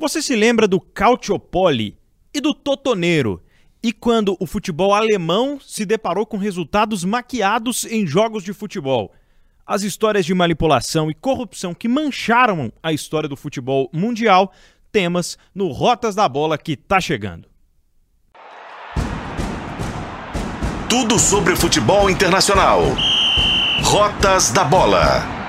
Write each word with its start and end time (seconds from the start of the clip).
Você 0.00 0.22
se 0.22 0.36
lembra 0.36 0.68
do 0.68 0.80
Calciopoli 0.80 1.98
e 2.32 2.40
do 2.40 2.54
Totoneiro? 2.54 3.42
E 3.82 3.92
quando 3.92 4.36
o 4.38 4.46
futebol 4.46 4.94
alemão 4.94 5.58
se 5.58 5.84
deparou 5.84 6.24
com 6.24 6.36
resultados 6.36 7.02
maquiados 7.02 7.84
em 7.84 8.06
jogos 8.06 8.44
de 8.44 8.52
futebol? 8.52 9.12
As 9.66 9.82
histórias 9.82 10.24
de 10.24 10.32
manipulação 10.32 11.10
e 11.10 11.14
corrupção 11.14 11.74
que 11.74 11.88
mancharam 11.88 12.72
a 12.80 12.92
história 12.92 13.28
do 13.28 13.36
futebol 13.36 13.90
mundial, 13.92 14.52
temas 14.92 15.36
no 15.52 15.72
Rotas 15.72 16.14
da 16.14 16.28
Bola 16.28 16.56
que 16.56 16.76
tá 16.76 17.00
chegando. 17.00 17.48
Tudo 20.88 21.18
sobre 21.18 21.56
futebol 21.56 22.08
internacional. 22.08 22.82
Rotas 23.82 24.52
da 24.52 24.62
Bola. 24.62 25.47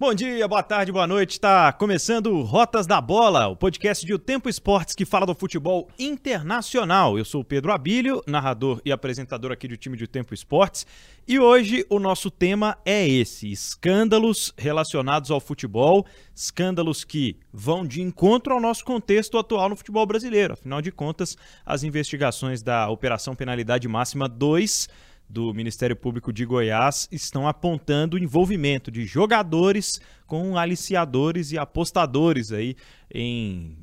Bom 0.00 0.14
dia, 0.14 0.46
boa 0.46 0.62
tarde, 0.62 0.92
boa 0.92 1.08
noite. 1.08 1.32
Está 1.32 1.72
começando 1.72 2.40
Rotas 2.42 2.86
da 2.86 3.00
Bola, 3.00 3.48
o 3.48 3.56
podcast 3.56 4.06
de 4.06 4.14
O 4.14 4.18
Tempo 4.18 4.48
Esportes 4.48 4.94
que 4.94 5.04
fala 5.04 5.26
do 5.26 5.34
futebol 5.34 5.88
internacional. 5.98 7.18
Eu 7.18 7.24
sou 7.24 7.40
o 7.40 7.44
Pedro 7.44 7.72
Abílio, 7.72 8.22
narrador 8.24 8.80
e 8.84 8.92
apresentador 8.92 9.50
aqui 9.50 9.66
do 9.66 9.76
time 9.76 9.96
de 9.96 10.04
O 10.04 10.08
Tempo 10.08 10.32
Esportes, 10.32 10.86
e 11.26 11.36
hoje 11.36 11.84
o 11.90 11.98
nosso 11.98 12.30
tema 12.30 12.78
é 12.84 13.08
esse: 13.08 13.50
escândalos 13.50 14.54
relacionados 14.56 15.32
ao 15.32 15.40
futebol, 15.40 16.06
escândalos 16.32 17.02
que 17.02 17.36
vão 17.52 17.84
de 17.84 18.00
encontro 18.00 18.54
ao 18.54 18.60
nosso 18.60 18.84
contexto 18.84 19.36
atual 19.36 19.68
no 19.68 19.74
futebol 19.74 20.06
brasileiro. 20.06 20.52
Afinal 20.52 20.80
de 20.80 20.92
contas, 20.92 21.36
as 21.66 21.82
investigações 21.82 22.62
da 22.62 22.88
Operação 22.88 23.34
Penalidade 23.34 23.88
Máxima 23.88 24.28
2 24.28 24.88
do 25.28 25.52
Ministério 25.52 25.94
Público 25.94 26.32
de 26.32 26.44
Goiás 26.44 27.08
estão 27.12 27.46
apontando 27.46 28.16
o 28.16 28.18
envolvimento 28.18 28.90
de 28.90 29.04
jogadores 29.04 30.00
com 30.26 30.56
aliciadores 30.56 31.52
e 31.52 31.58
apostadores 31.58 32.50
aí 32.50 32.74
em 33.12 33.76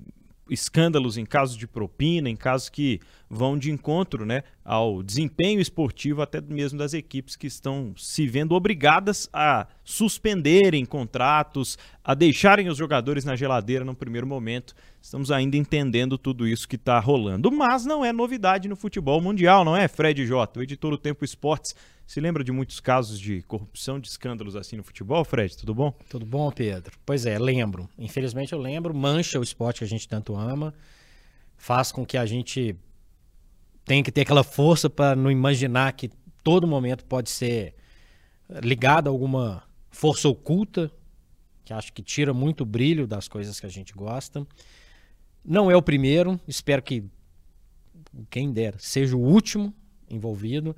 escândalos 0.50 1.17
em 1.17 1.25
casos 1.25 1.56
de 1.56 1.67
propina, 1.67 2.30
em 2.30 2.36
casos 2.36 2.69
que 2.69 3.00
vão 3.36 3.58
de 3.58 3.69
encontro 3.69 4.25
né, 4.25 4.44
ao 4.64 5.03
desempenho 5.03 5.59
esportivo 5.59 6.22
até 6.22 6.39
mesmo 6.41 6.80
das 6.80 6.94
equipes 6.94 7.36
que 7.36 7.47
estão 7.47 7.94
se 7.97 8.25
vendo 8.25 8.53
obrigadas 8.53 9.30
a 9.33 9.67
suspenderem 9.83 10.86
contratos, 10.86 11.78
a 12.03 12.13
deixarem 12.16 12.69
os 12.69 12.78
jogadores 12.78 13.25
na 13.25 13.36
geladeira 13.36 13.83
no 13.83 13.94
primeiro 13.94 14.25
momento. 14.25 14.73
Estamos 15.02 15.30
ainda 15.30 15.58
entendendo 15.58 16.17
tudo 16.17 16.47
isso 16.47 16.67
que 16.67 16.78
está 16.78 17.00
rolando, 17.00 17.52
mas 17.52 17.86
não 17.86 18.03
é 18.03 18.11
novidade 18.11 18.67
no 18.67 18.75
futebol 18.75 19.22
mundial, 19.22 19.66
não 19.66 19.75
é, 19.75 19.88
Fred 19.88 20.25
Jota, 20.25 20.59
o 20.59 20.63
editor 20.63 20.91
do 20.91 20.97
Tempo 20.97 21.23
Esportes. 21.23 21.75
Se 22.08 22.19
lembra 22.19 22.44
de 22.44 22.52
muitos 22.52 22.80
casos 22.80 23.19
de 23.19 23.41
corrupção, 23.44 24.00
de 24.00 24.08
escândalos 24.08 24.56
assim 24.56 24.78
no 24.78 24.83
futebol, 24.83 25.25
Fred? 25.25 25.58
Tudo 25.58 25.73
bom? 25.73 25.91
Tudo 26.08 26.25
bom, 26.25 26.52
Pedro? 26.52 26.97
Pois 27.03 27.25
é, 27.25 27.38
lembro. 27.39 27.89
Infelizmente 27.97 28.53
eu 28.53 28.59
lembro, 28.59 28.94
mancha 28.94 29.39
o 29.39 29.44
esporte 29.44 29.80
que 29.80 29.86
a 29.86 29.88
gente 29.88 30.08
tanto 30.08 30.36
ama, 30.36 30.73
faz 31.58 31.91
com 31.91 32.06
que 32.06 32.17
a 32.17 32.25
gente 32.25 32.75
tenha 33.86 34.03
que 34.03 34.11
ter 34.11 34.22
aquela 34.22 34.44
força 34.44 34.89
para 34.89 35.16
não 35.16 35.31
imaginar 35.31 35.94
que 35.94 36.09
todo 36.44 36.67
momento 36.67 37.05
pode 37.05 37.30
ser 37.30 37.75
ligado 38.64 39.08
a 39.08 39.11
alguma 39.11 39.64
força 39.89 40.28
oculta, 40.28 40.91
que 41.64 41.73
acho 41.73 41.94
que 41.94 42.02
tira 42.02 42.33
muito 42.33 42.66
brilho 42.66 43.08
das 43.08 43.28
coisas 43.28 43.59
que 43.59 43.66
a 43.66 43.69
gente 43.69 43.94
gosta. 43.94 44.45
Não 45.44 45.69
é 45.69 45.75
o 45.75 45.81
primeiro, 45.81 46.39
espero 46.47 46.81
que 46.81 47.03
quem 48.30 48.52
der 48.52 48.75
seja 48.80 49.16
o 49.16 49.19
último 49.19 49.73
envolvido. 50.09 50.75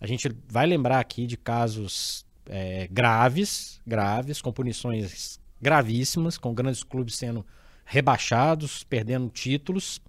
A 0.00 0.06
gente 0.06 0.30
vai 0.48 0.66
lembrar 0.66 0.98
aqui 0.98 1.26
de 1.26 1.36
casos 1.36 2.24
é, 2.46 2.88
graves, 2.88 3.80
graves, 3.86 4.40
com 4.40 4.52
punições 4.52 5.38
gravíssimas, 5.60 6.38
com 6.38 6.54
grandes 6.54 6.82
clubes 6.82 7.16
sendo 7.16 7.44
rebaixados, 7.84 8.82
perdendo 8.84 9.28
títulos. 9.28 10.00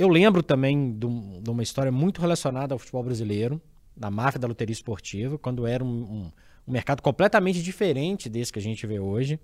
Eu 0.00 0.08
lembro 0.08 0.42
também 0.42 0.92
de, 0.92 1.06
de 1.42 1.50
uma 1.50 1.62
história 1.62 1.92
muito 1.92 2.22
relacionada 2.22 2.74
ao 2.74 2.78
futebol 2.78 3.02
brasileiro, 3.04 3.60
da 3.94 4.10
máfia 4.10 4.40
da 4.40 4.48
loteria 4.48 4.72
esportiva, 4.72 5.36
quando 5.36 5.66
era 5.66 5.84
um, 5.84 5.88
um, 5.88 6.32
um 6.66 6.72
mercado 6.72 7.02
completamente 7.02 7.62
diferente 7.62 8.26
desse 8.26 8.50
que 8.50 8.58
a 8.58 8.62
gente 8.62 8.86
vê 8.86 8.98
hoje. 8.98 9.38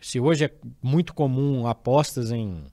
Se 0.00 0.18
hoje 0.18 0.46
é 0.46 0.50
muito 0.82 1.12
comum 1.12 1.66
apostas 1.66 2.30
em 2.30 2.64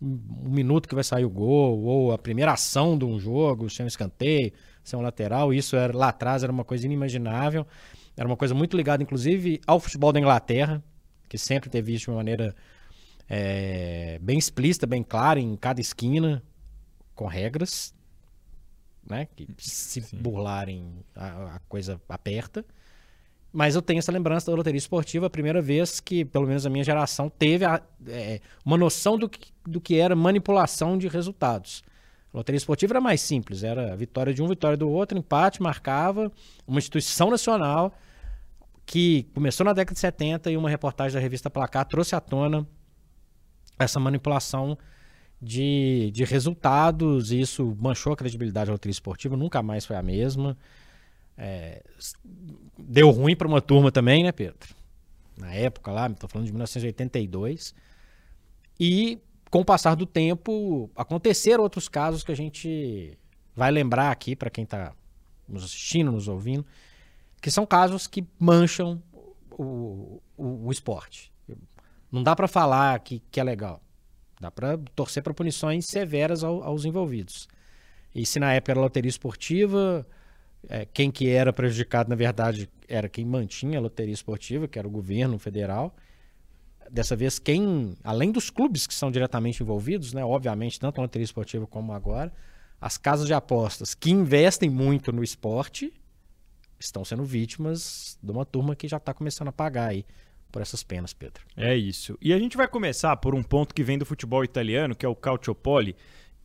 um 0.00 0.50
minuto 0.50 0.88
que 0.88 0.94
vai 0.94 1.02
sair 1.02 1.24
o 1.24 1.30
gol, 1.30 1.82
ou 1.82 2.12
a 2.12 2.18
primeira 2.18 2.52
ação 2.52 2.96
de 2.96 3.04
um 3.04 3.18
jogo, 3.18 3.68
ser 3.68 3.82
um 3.82 3.88
escanteio, 3.88 4.52
ser 4.84 4.94
um 4.94 5.00
lateral, 5.00 5.52
isso 5.52 5.74
era 5.74 5.98
lá 5.98 6.10
atrás 6.10 6.44
era 6.44 6.52
uma 6.52 6.64
coisa 6.64 6.86
inimaginável. 6.86 7.66
Era 8.16 8.28
uma 8.28 8.36
coisa 8.36 8.54
muito 8.54 8.76
ligada, 8.76 9.02
inclusive, 9.02 9.60
ao 9.66 9.80
futebol 9.80 10.12
da 10.12 10.20
Inglaterra, 10.20 10.80
que 11.28 11.36
sempre 11.36 11.68
teve 11.68 11.92
isso 11.92 12.04
de 12.04 12.10
uma 12.10 12.18
maneira 12.18 12.54
é, 13.28 14.18
bem 14.20 14.38
explícita, 14.38 14.86
bem 14.86 15.02
clara, 15.02 15.40
em 15.40 15.56
cada 15.56 15.80
esquina, 15.80 16.42
com 17.14 17.26
regras, 17.26 17.94
né? 19.08 19.26
Que 19.34 19.46
se 19.58 20.02
Sim. 20.02 20.16
burlarem, 20.18 21.04
a, 21.14 21.56
a 21.56 21.58
coisa 21.68 22.00
aperta. 22.08 22.64
Mas 23.52 23.76
eu 23.76 23.82
tenho 23.82 24.00
essa 24.00 24.10
lembrança 24.10 24.50
da 24.50 24.56
loteria 24.56 24.78
esportiva, 24.78 25.26
a 25.26 25.30
primeira 25.30 25.62
vez 25.62 26.00
que, 26.00 26.24
pelo 26.24 26.46
menos 26.46 26.66
a 26.66 26.70
minha 26.70 26.82
geração, 26.82 27.30
teve 27.30 27.64
a, 27.64 27.80
é, 28.08 28.40
uma 28.64 28.76
noção 28.76 29.16
do 29.16 29.28
que, 29.28 29.52
do 29.64 29.80
que 29.80 29.96
era 29.96 30.16
manipulação 30.16 30.98
de 30.98 31.06
resultados. 31.06 31.82
A 32.32 32.36
loteria 32.36 32.56
esportiva 32.56 32.94
era 32.94 33.00
mais 33.00 33.20
simples, 33.20 33.62
era 33.62 33.94
vitória 33.96 34.34
de 34.34 34.42
um, 34.42 34.48
vitória 34.48 34.76
do 34.76 34.88
outro, 34.88 35.16
empate, 35.16 35.62
marcava. 35.62 36.32
Uma 36.66 36.78
instituição 36.78 37.30
nacional 37.30 37.94
que 38.84 39.28
começou 39.32 39.64
na 39.64 39.72
década 39.72 39.94
de 39.94 40.00
70 40.00 40.50
e 40.50 40.56
uma 40.56 40.68
reportagem 40.68 41.14
da 41.14 41.20
revista 41.20 41.48
Placar 41.48 41.86
trouxe 41.86 42.16
à 42.16 42.20
tona 42.20 42.66
essa 43.78 43.98
manipulação 44.00 44.78
de, 45.40 46.10
de 46.12 46.24
resultados, 46.24 47.30
e 47.30 47.40
isso 47.40 47.76
manchou 47.78 48.12
a 48.12 48.16
credibilidade 48.16 48.66
da 48.66 48.72
loteria 48.72 48.92
esportiva, 48.92 49.36
nunca 49.36 49.62
mais 49.62 49.84
foi 49.84 49.96
a 49.96 50.02
mesma. 50.02 50.56
É, 51.36 51.82
deu 52.78 53.10
ruim 53.10 53.36
para 53.36 53.48
uma 53.48 53.60
turma 53.60 53.90
também, 53.90 54.22
né, 54.22 54.32
Pedro? 54.32 54.74
Na 55.36 55.52
época 55.52 55.90
lá, 55.90 56.06
estou 56.06 56.28
falando 56.28 56.46
de 56.46 56.52
1982. 56.52 57.74
E 58.78 59.18
com 59.50 59.60
o 59.60 59.64
passar 59.64 59.94
do 59.94 60.06
tempo, 60.06 60.90
aconteceram 60.96 61.62
outros 61.62 61.88
casos 61.88 62.24
que 62.24 62.32
a 62.32 62.36
gente 62.36 63.16
vai 63.54 63.70
lembrar 63.70 64.10
aqui 64.10 64.34
para 64.34 64.50
quem 64.50 64.64
está 64.64 64.92
nos 65.48 65.64
assistindo, 65.64 66.10
nos 66.10 66.26
ouvindo, 66.26 66.66
que 67.40 67.50
são 67.50 67.66
casos 67.66 68.06
que 68.06 68.26
mancham 68.38 69.02
o, 69.50 70.20
o, 70.36 70.66
o 70.66 70.72
esporte. 70.72 71.32
Não 72.14 72.22
dá 72.22 72.36
para 72.36 72.46
falar 72.46 72.96
que, 73.00 73.20
que 73.28 73.40
é 73.40 73.42
legal. 73.42 73.82
Dá 74.40 74.48
para 74.48 74.78
torcer 74.94 75.20
para 75.20 75.34
punições 75.34 75.86
severas 75.86 76.44
ao, 76.44 76.62
aos 76.62 76.84
envolvidos. 76.84 77.48
E 78.14 78.24
se 78.24 78.38
na 78.38 78.52
época 78.52 78.70
era 78.70 78.80
loteria 78.80 79.08
esportiva, 79.08 80.06
é, 80.68 80.84
quem 80.84 81.10
que 81.10 81.28
era 81.28 81.52
prejudicado, 81.52 82.08
na 82.08 82.14
verdade, 82.14 82.70
era 82.86 83.08
quem 83.08 83.24
mantinha 83.24 83.80
a 83.80 83.82
loteria 83.82 84.14
esportiva, 84.14 84.68
que 84.68 84.78
era 84.78 84.86
o 84.86 84.90
governo 84.92 85.40
federal. 85.40 85.92
Dessa 86.88 87.16
vez, 87.16 87.40
quem, 87.40 87.96
além 88.04 88.30
dos 88.30 88.48
clubes 88.48 88.86
que 88.86 88.94
são 88.94 89.10
diretamente 89.10 89.60
envolvidos, 89.60 90.12
né, 90.12 90.24
obviamente, 90.24 90.78
tanto 90.78 91.00
a 91.00 91.02
loteria 91.02 91.24
esportiva 91.24 91.66
como 91.66 91.92
agora, 91.92 92.32
as 92.80 92.96
casas 92.96 93.26
de 93.26 93.34
apostas 93.34 93.92
que 93.92 94.12
investem 94.12 94.70
muito 94.70 95.10
no 95.10 95.24
esporte 95.24 95.92
estão 96.78 97.04
sendo 97.04 97.24
vítimas 97.24 98.16
de 98.22 98.30
uma 98.30 98.44
turma 98.44 98.76
que 98.76 98.86
já 98.86 98.98
está 98.98 99.12
começando 99.12 99.48
a 99.48 99.52
pagar 99.52 99.88
aí 99.88 100.06
por 100.54 100.62
essas 100.62 100.84
penas, 100.84 101.12
Pedro. 101.12 101.42
É 101.56 101.74
isso. 101.76 102.16
E 102.22 102.32
a 102.32 102.38
gente 102.38 102.56
vai 102.56 102.68
começar 102.68 103.16
por 103.16 103.34
um 103.34 103.42
ponto 103.42 103.74
que 103.74 103.82
vem 103.82 103.98
do 103.98 104.06
futebol 104.06 104.44
italiano, 104.44 104.94
que 104.94 105.04
é 105.04 105.08
o 105.08 105.16
Calciopoli, 105.16 105.96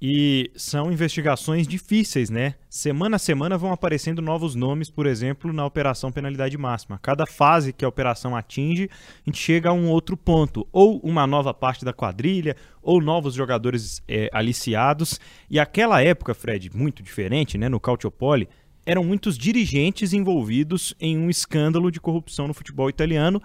e 0.02 0.50
são 0.56 0.92
investigações 0.92 1.68
difíceis, 1.68 2.28
né? 2.28 2.56
Semana 2.68 3.18
a 3.18 3.20
semana 3.20 3.56
vão 3.56 3.72
aparecendo 3.72 4.20
novos 4.20 4.56
nomes, 4.56 4.90
por 4.90 5.06
exemplo, 5.06 5.54
na 5.54 5.64
Operação 5.64 6.12
Penalidade 6.12 6.58
Máxima. 6.58 6.98
Cada 6.98 7.28
fase 7.28 7.72
que 7.72 7.86
a 7.86 7.88
operação 7.88 8.36
atinge, 8.36 8.90
a 8.92 9.30
gente 9.30 9.38
chega 9.38 9.70
a 9.70 9.74
um 9.74 9.88
outro 9.90 10.18
ponto. 10.18 10.68
Ou 10.72 11.00
uma 11.02 11.28
nova 11.28 11.54
parte 11.54 11.86
da 11.86 11.94
quadrilha, 11.94 12.56
ou 12.82 13.00
novos 13.00 13.36
jogadores 13.36 14.02
é, 14.08 14.28
aliciados. 14.34 15.20
E 15.48 15.60
aquela 15.60 16.02
época, 16.02 16.34
Fred, 16.34 16.76
muito 16.76 17.04
diferente, 17.04 17.60
né? 17.60 17.70
No 17.70 17.80
Calciopoli, 17.80 18.50
eram 18.88 19.04
muitos 19.04 19.38
dirigentes 19.38 20.14
envolvidos 20.14 20.96
em 21.00 21.16
um 21.16 21.30
escândalo 21.30 21.92
de 21.92 22.02
corrupção 22.02 22.48
no 22.48 22.56
futebol 22.56 22.90
italiano 22.90 23.40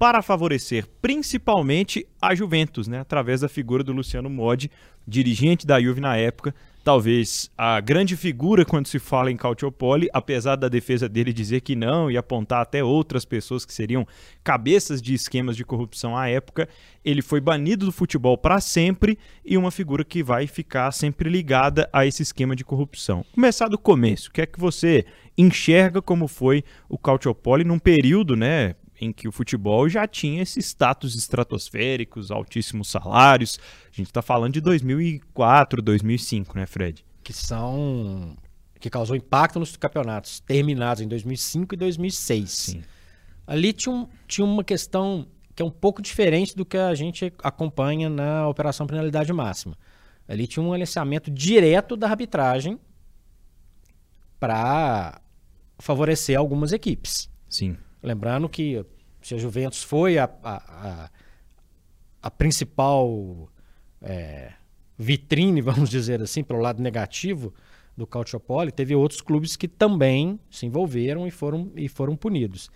para 0.00 0.22
favorecer 0.22 0.86
principalmente 1.02 2.06
a 2.22 2.34
Juventus, 2.34 2.88
né, 2.88 3.00
através 3.00 3.42
da 3.42 3.50
figura 3.50 3.84
do 3.84 3.92
Luciano 3.92 4.30
Modi, 4.30 4.70
dirigente 5.06 5.66
da 5.66 5.78
Juve 5.78 6.00
na 6.00 6.16
época, 6.16 6.54
talvez 6.82 7.50
a 7.58 7.78
grande 7.80 8.16
figura 8.16 8.64
quando 8.64 8.86
se 8.86 8.98
fala 8.98 9.30
em 9.30 9.36
Cautiopoli, 9.36 10.08
apesar 10.14 10.56
da 10.56 10.70
defesa 10.70 11.06
dele 11.06 11.34
dizer 11.34 11.60
que 11.60 11.76
não 11.76 12.10
e 12.10 12.16
apontar 12.16 12.62
até 12.62 12.82
outras 12.82 13.26
pessoas 13.26 13.66
que 13.66 13.74
seriam 13.74 14.06
cabeças 14.42 15.02
de 15.02 15.12
esquemas 15.12 15.54
de 15.54 15.66
corrupção 15.66 16.16
à 16.16 16.28
época, 16.28 16.66
ele 17.04 17.20
foi 17.20 17.38
banido 17.38 17.84
do 17.84 17.92
futebol 17.92 18.38
para 18.38 18.58
sempre 18.58 19.18
e 19.44 19.58
uma 19.58 19.70
figura 19.70 20.02
que 20.02 20.22
vai 20.22 20.46
ficar 20.46 20.90
sempre 20.92 21.28
ligada 21.28 21.90
a 21.92 22.06
esse 22.06 22.22
esquema 22.22 22.56
de 22.56 22.64
corrupção. 22.64 23.22
Começar 23.34 23.68
do 23.68 23.76
começo, 23.76 24.30
o 24.30 24.32
que 24.32 24.40
é 24.40 24.46
que 24.46 24.58
você 24.58 25.04
enxerga 25.36 26.00
como 26.00 26.26
foi 26.26 26.64
o 26.88 26.96
Cautiopoli 26.96 27.64
num 27.64 27.78
período, 27.78 28.34
né, 28.34 28.74
em 29.00 29.12
que 29.12 29.26
o 29.26 29.32
futebol 29.32 29.88
já 29.88 30.06
tinha 30.06 30.42
esses 30.42 30.66
status 30.66 31.14
estratosféricos, 31.14 32.30
altíssimos 32.30 32.88
salários. 32.88 33.58
A 33.90 33.96
gente 33.96 34.08
está 34.08 34.20
falando 34.20 34.52
de 34.52 34.60
2004, 34.60 35.80
2005, 35.80 36.56
né, 36.56 36.66
Fred? 36.66 37.04
Que 37.22 37.32
são. 37.32 38.36
que 38.78 38.90
causou 38.90 39.16
impacto 39.16 39.58
nos 39.58 39.76
campeonatos 39.76 40.40
terminados 40.40 41.02
em 41.02 41.08
2005 41.08 41.74
e 41.74 41.78
2006. 41.78 42.50
Sim. 42.50 42.82
Ali 43.46 43.72
tinha, 43.72 43.94
um, 43.94 44.08
tinha 44.28 44.44
uma 44.44 44.62
questão 44.62 45.26
que 45.56 45.62
é 45.62 45.64
um 45.64 45.70
pouco 45.70 46.00
diferente 46.00 46.54
do 46.54 46.64
que 46.64 46.76
a 46.76 46.94
gente 46.94 47.32
acompanha 47.42 48.08
na 48.08 48.46
Operação 48.46 48.86
Penalidade 48.86 49.32
Máxima. 49.32 49.76
Ali 50.28 50.46
tinha 50.46 50.62
um 50.62 50.72
aliciamento 50.72 51.30
direto 51.30 51.96
da 51.96 52.08
arbitragem 52.08 52.78
para 54.38 55.20
favorecer 55.78 56.38
algumas 56.38 56.72
equipes. 56.72 57.28
Sim. 57.48 57.76
Lembrando 58.02 58.48
que 58.48 58.84
se 59.20 59.34
a 59.34 59.38
Juventus 59.38 59.82
foi 59.82 60.18
a, 60.18 60.24
a, 60.42 60.56
a, 60.56 61.10
a 62.22 62.30
principal 62.30 63.48
é, 64.00 64.52
vitrine, 64.98 65.60
vamos 65.62 65.90
dizer 65.90 66.22
assim, 66.22 66.42
pelo 66.42 66.60
lado 66.60 66.82
negativo 66.82 67.52
do 67.96 68.06
Calciopoli, 68.06 68.72
teve 68.72 68.94
outros 68.94 69.20
clubes 69.20 69.56
que 69.56 69.68
também 69.68 70.40
se 70.50 70.64
envolveram 70.64 71.26
e 71.26 71.30
foram, 71.30 71.70
e 71.76 71.88
foram 71.88 72.16
punidos. 72.16 72.70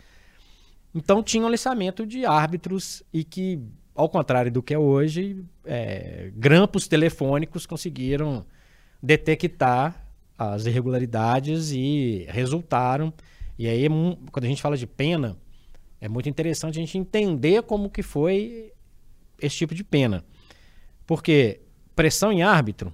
Então 0.95 1.23
tinha 1.23 1.45
um 1.45 1.51
licenciamento 1.51 2.07
de 2.07 2.25
árbitros 2.25 3.03
e 3.13 3.25
que, 3.25 3.61
ao 3.95 4.09
contrário 4.09 4.53
do 4.53 4.63
que 4.63 4.75
é 4.75 4.79
hoje, 4.79 5.45
é, 5.65 6.31
grampos 6.37 6.87
telefônicos 6.87 7.67
conseguiram 7.67 8.45
detectar 9.03 10.07
as 10.39 10.67
irregularidades 10.67 11.73
e 11.73 12.27
resultaram 12.29 13.13
e 13.59 13.69
aí, 13.69 13.87
quando 14.33 14.45
a 14.45 14.49
gente 14.49 14.63
fala 14.63 14.77
de 14.77 14.87
pena, 14.87 15.37
é 16.01 16.09
muito 16.09 16.29
interessante 16.29 16.79
a 16.79 16.81
gente 16.81 16.99
entender 16.99 17.63
como 17.63 17.89
que 17.89 18.03
foi 18.03 18.73
esse 19.41 19.57
tipo 19.57 19.75
de 19.75 19.85
pena. 19.85 20.25
Porque 21.07 21.61
pressão 21.95 22.33
em 22.33 22.43
árbitro, 22.43 22.93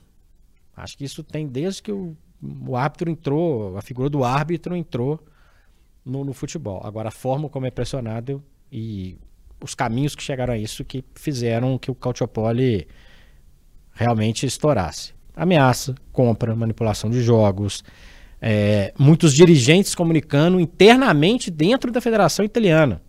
acho 0.76 0.96
que 0.96 1.04
isso 1.04 1.22
tem 1.22 1.46
desde 1.46 1.82
que 1.82 1.92
o, 1.92 2.16
o 2.42 2.76
árbitro 2.76 3.10
entrou, 3.10 3.76
a 3.76 3.82
figura 3.82 4.10
do 4.10 4.22
árbitro 4.22 4.76
entrou 4.76 5.24
no, 6.04 6.24
no, 6.24 6.32
futebol. 6.32 6.80
Agora, 6.84 7.08
a 7.08 7.12
forma 7.12 7.48
como 7.48 7.66
é 7.66 7.70
pressionado 7.70 8.42
e 8.70 9.16
os 9.62 9.74
caminhos 9.74 10.14
que 10.14 10.22
chegaram 10.22 10.54
a 10.54 10.58
isso 10.58 10.84
que 10.84 11.04
fizeram 11.14 11.78
que 11.78 11.90
o 11.90 11.94
Cautiopoli 11.94 12.86
realmente 13.92 14.46
estourasse. 14.46 15.14
Ameaça, 15.34 15.94
compra, 16.12 16.54
manipulação 16.54 17.10
de 17.10 17.22
jogos, 17.22 17.82
é, 18.40 18.92
muitos 18.98 19.34
dirigentes 19.34 19.94
comunicando 19.94 20.58
internamente 20.58 21.50
dentro 21.50 21.92
da 21.92 22.00
Federação 22.00 22.44
Italiana. 22.44 23.02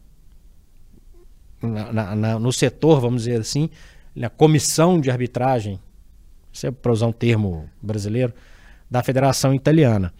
Na, 1.62 2.16
na, 2.16 2.40
no 2.40 2.52
setor, 2.52 3.00
vamos 3.00 3.24
dizer 3.24 3.40
assim, 3.40 3.70
na 4.16 4.30
comissão 4.30 5.00
de 5.00 5.12
arbitragem, 5.12 5.80
é 6.64 6.72
para 6.72 6.92
usar 6.92 7.08
um 7.08 7.12
termo 7.12 7.70
brasileiro, 7.82 8.34
da 8.90 9.02
Federação 9.02 9.54
Italiana. 9.54 10.14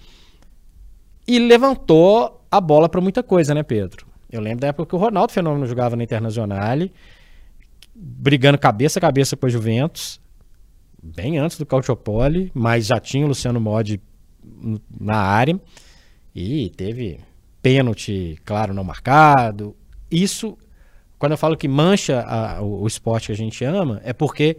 E 1.28 1.40
levantou 1.40 2.46
a 2.50 2.62
bola 2.62 2.88
para 2.88 3.02
muita 3.02 3.22
coisa, 3.22 3.54
né, 3.54 3.64
Pedro? 3.64 4.08
Eu 4.32 4.40
lembro 4.40 4.62
da 4.62 4.68
época 4.68 4.90
que 4.90 4.96
o 4.96 4.98
Ronaldo 4.98 5.34
Fenômeno 5.34 5.66
jogava 5.66 5.96
na 5.96 6.04
Internazionale, 6.04 6.92
brigando 7.94 8.58
cabeça 8.58 9.00
a 9.00 9.02
cabeça 9.02 9.36
com 9.36 9.46
a 9.46 9.50
Juventus, 9.50 10.22
bem 11.02 11.38
antes 11.38 11.58
do 11.58 11.66
Calciopoli, 11.66 12.50
mas 12.54 12.86
já 12.86 13.00
tinha 13.00 13.26
o 13.26 13.28
Luciano 13.28 13.60
Modi 13.60 14.00
na 15.00 15.18
área 15.18 15.60
e 16.34 16.70
teve 16.72 17.20
pênalti, 17.62 18.40
claro, 18.44 18.74
não 18.74 18.84
marcado. 18.84 19.76
Isso, 20.10 20.58
quando 21.20 21.34
eu 21.34 21.38
falo 21.38 21.58
que 21.58 21.68
mancha 21.68 22.22
a, 22.22 22.62
o, 22.62 22.82
o, 22.82 22.88
esporte 22.88 23.28
que 23.28 23.32
a 23.32 23.36
gente 23.36 23.64
ama, 23.64 24.02
é 24.04 24.14
porque 24.14 24.58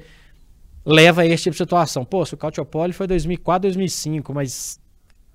leva 0.85 1.23
a 1.23 1.27
esse 1.27 1.45
tipo 1.45 1.55
de 1.55 1.59
situação. 1.59 2.05
Pô, 2.05 2.25
se 2.25 2.35
o 2.35 2.37
Cautiopoli 2.37 2.93
foi 2.93 3.07
2004, 3.07 3.63
2005, 3.63 4.33
mas 4.33 4.81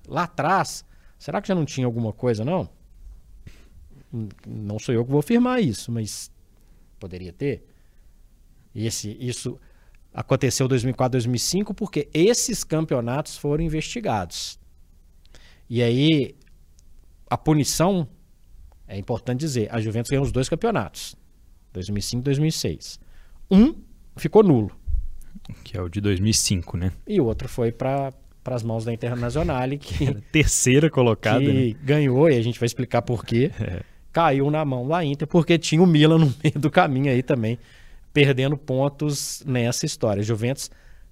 lá 0.08 0.24
atrás, 0.24 0.86
será 1.18 1.42
que 1.42 1.48
já 1.48 1.56
não 1.56 1.66
tinha 1.66 1.86
alguma 1.86 2.14
coisa, 2.14 2.44
não? 2.44 2.70
Não 4.46 4.80
sou 4.80 4.96
eu 4.96 5.04
que 5.04 5.12
vou 5.12 5.20
afirmar 5.20 5.62
isso, 5.62 5.92
mas 5.92 6.32
poderia 7.00 7.34
ter. 7.34 7.66
E 8.74 8.86
esse, 8.86 9.18
isso 9.20 9.60
aconteceu 10.18 10.68
2004, 10.68 11.12
2005 11.12 11.76
porque 11.76 12.10
esses 12.12 12.64
campeonatos 12.64 13.38
foram 13.38 13.64
investigados. 13.64 14.60
E 15.70 15.84
aí 15.84 16.36
a 17.30 17.38
punição 17.38 18.08
é 18.88 18.98
importante 18.98 19.42
dizer, 19.42 19.68
a 19.72 19.80
Juventus 19.80 20.10
ganhou 20.10 20.26
os 20.26 20.32
dois 20.32 20.50
campeonatos, 20.50 21.16
2005 21.72 22.22
e 22.22 22.24
2006. 22.24 23.00
Um 23.52 23.76
ficou 24.16 24.42
nulo, 24.42 24.72
que 25.64 25.78
é 25.78 25.82
o 25.82 25.88
de 25.88 26.02
2005, 26.02 26.78
né? 26.78 26.92
E 27.06 27.22
o 27.22 27.26
outro 27.26 27.48
foi 27.48 27.72
para 27.72 28.12
as 28.46 28.64
mãos 28.64 28.86
da 28.86 28.92
Internacional 28.92 29.70
que 29.80 30.16
terceira 30.32 30.90
colocada, 30.90 31.42
que 31.42 31.74
né? 31.74 31.80
ganhou 31.84 32.28
e 32.28 32.38
a 32.38 32.42
gente 32.42 32.60
vai 32.60 32.66
explicar 32.66 33.04
por 33.04 33.24
quê. 33.24 33.52
É. 33.62 33.84
Caiu 34.10 34.50
na 34.50 34.66
mão 34.66 34.88
da 34.88 35.06
Inter 35.06 35.28
porque 35.28 35.60
tinha 35.60 35.84
o 35.84 35.86
Milan 35.86 36.18
no 36.18 36.34
meio 36.44 36.58
do 36.58 36.72
caminho 36.72 37.12
aí 37.12 37.22
também 37.22 37.60
perdendo 38.18 38.58
pontos 38.58 39.44
nessa 39.46 39.86
história. 39.86 40.24
Juventus 40.24 40.72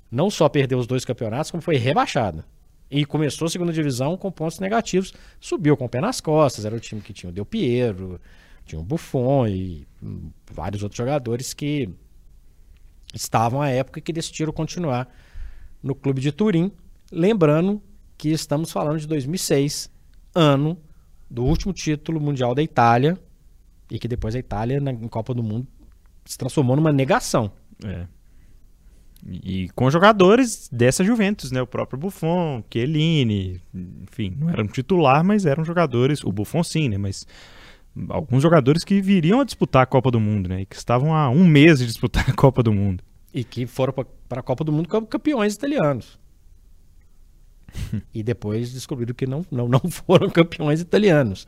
não 0.09 0.27
só 0.27 0.49
perdeu 0.49 0.79
os 0.79 0.87
dois 0.87 1.05
campeonatos, 1.05 1.51
como 1.51 1.61
foi 1.61 1.75
rebaixado. 1.77 2.43
E 2.89 3.05
começou 3.05 3.45
a 3.45 3.49
segunda 3.49 3.71
divisão 3.71 4.17
com 4.17 4.31
pontos 4.31 4.59
negativos. 4.59 5.13
Subiu 5.39 5.77
com 5.77 5.85
o 5.85 5.89
pé 5.89 6.01
nas 6.01 6.19
costas. 6.19 6.65
Era 6.65 6.75
o 6.75 6.79
time 6.79 7.01
que 7.01 7.13
tinha 7.13 7.29
o 7.29 7.31
Del 7.31 7.45
Piero, 7.45 8.19
tinha 8.65 8.81
o 8.81 8.83
Buffon 8.83 9.47
e 9.47 9.87
vários 10.51 10.81
outros 10.81 10.97
jogadores 10.97 11.53
que 11.53 11.91
estavam 13.13 13.61
à 13.61 13.69
época 13.69 14.01
que 14.01 14.11
decidiram 14.11 14.51
continuar 14.51 15.07
no 15.83 15.93
clube 15.93 16.19
de 16.19 16.31
Turim. 16.31 16.71
Lembrando 17.11 17.83
que 18.17 18.29
estamos 18.29 18.71
falando 18.71 18.97
de 18.97 19.05
2006, 19.05 19.91
ano 20.33 20.75
do 21.29 21.43
último 21.43 21.71
título 21.71 22.19
mundial 22.19 22.55
da 22.55 22.63
Itália, 22.63 23.15
e 23.91 23.99
que 23.99 24.07
depois 24.07 24.33
a 24.33 24.39
Itália, 24.39 24.79
na 24.81 24.91
Copa 25.07 25.31
do 25.31 25.43
Mundo, 25.43 25.67
se 26.25 26.37
transformou 26.37 26.75
numa 26.75 26.91
negação. 26.91 27.51
É. 27.83 28.07
E, 29.27 29.69
com 29.69 29.89
jogadores 29.89 30.69
dessa 30.71 31.03
Juventus, 31.03 31.51
né? 31.51 31.61
O 31.61 31.67
próprio 31.67 31.97
Buffon, 31.97 32.63
Chiellini, 32.71 33.59
enfim, 33.73 34.35
não 34.37 34.49
eram 34.49 34.67
titular, 34.67 35.23
mas 35.23 35.45
eram 35.45 35.63
jogadores, 35.63 36.23
o 36.23 36.31
Buffon 36.31 36.63
sim, 36.63 36.89
né? 36.89 36.97
Mas 36.97 37.25
alguns 38.09 38.43
jogadores 38.43 38.83
que 38.83 39.01
viriam 39.01 39.39
a 39.39 39.43
disputar 39.43 39.83
a 39.83 39.85
Copa 39.85 40.11
do 40.11 40.19
Mundo, 40.19 40.49
né? 40.49 40.61
E 40.61 40.65
que 40.65 40.75
estavam 40.75 41.15
há 41.15 41.29
um 41.29 41.45
mês 41.45 41.79
de 41.79 41.87
disputar 41.87 42.25
a 42.29 42.33
Copa 42.33 42.61
do 42.61 42.71
Mundo. 42.71 43.03
E 43.33 43.43
que 43.43 43.65
foram 43.65 43.93
para 43.93 44.39
a 44.39 44.43
Copa 44.43 44.63
do 44.63 44.71
Mundo 44.71 44.87
como 44.87 45.07
campeões 45.07 45.55
italianos. 45.55 46.19
e 48.13 48.21
depois 48.21 48.71
descobriram 48.71 49.13
que 49.13 49.25
não, 49.25 49.43
não, 49.51 49.67
não 49.67 49.81
foram 49.89 50.29
campeões 50.31 50.81
italianos. 50.81 51.47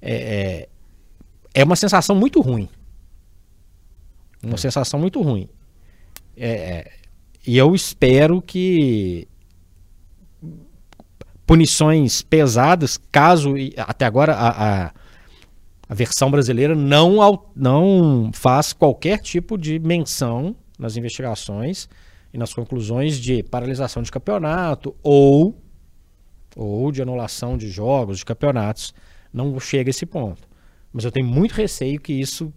É, 0.00 0.14
é, 0.14 0.68
é 1.54 1.64
uma 1.64 1.74
sensação 1.74 2.14
muito 2.14 2.40
ruim 2.42 2.68
uma 4.46 4.56
sensação 4.56 4.98
muito 4.98 5.20
ruim. 5.20 5.48
É, 6.36 6.50
é, 6.50 6.92
e 7.46 7.56
eu 7.56 7.74
espero 7.74 8.40
que 8.40 9.26
punições 11.46 12.22
pesadas, 12.22 12.98
caso 13.10 13.54
até 13.78 14.04
agora 14.04 14.34
a, 14.34 14.86
a, 14.86 14.92
a 15.88 15.94
versão 15.94 16.30
brasileira 16.30 16.74
não, 16.74 17.44
não 17.54 18.30
faz 18.32 18.72
qualquer 18.72 19.18
tipo 19.18 19.56
de 19.56 19.78
menção 19.78 20.56
nas 20.78 20.96
investigações 20.96 21.88
e 22.34 22.38
nas 22.38 22.52
conclusões 22.52 23.18
de 23.18 23.42
paralisação 23.44 24.02
de 24.02 24.10
campeonato 24.10 24.94
ou, 25.02 25.56
ou 26.54 26.90
de 26.90 27.00
anulação 27.00 27.56
de 27.56 27.70
jogos, 27.70 28.18
de 28.18 28.24
campeonatos. 28.24 28.92
Não 29.32 29.58
chega 29.60 29.88
a 29.88 29.92
esse 29.92 30.04
ponto. 30.04 30.42
Mas 30.92 31.04
eu 31.04 31.12
tenho 31.12 31.26
muito 31.26 31.52
receio 31.52 32.00
que 32.00 32.12
isso 32.12 32.52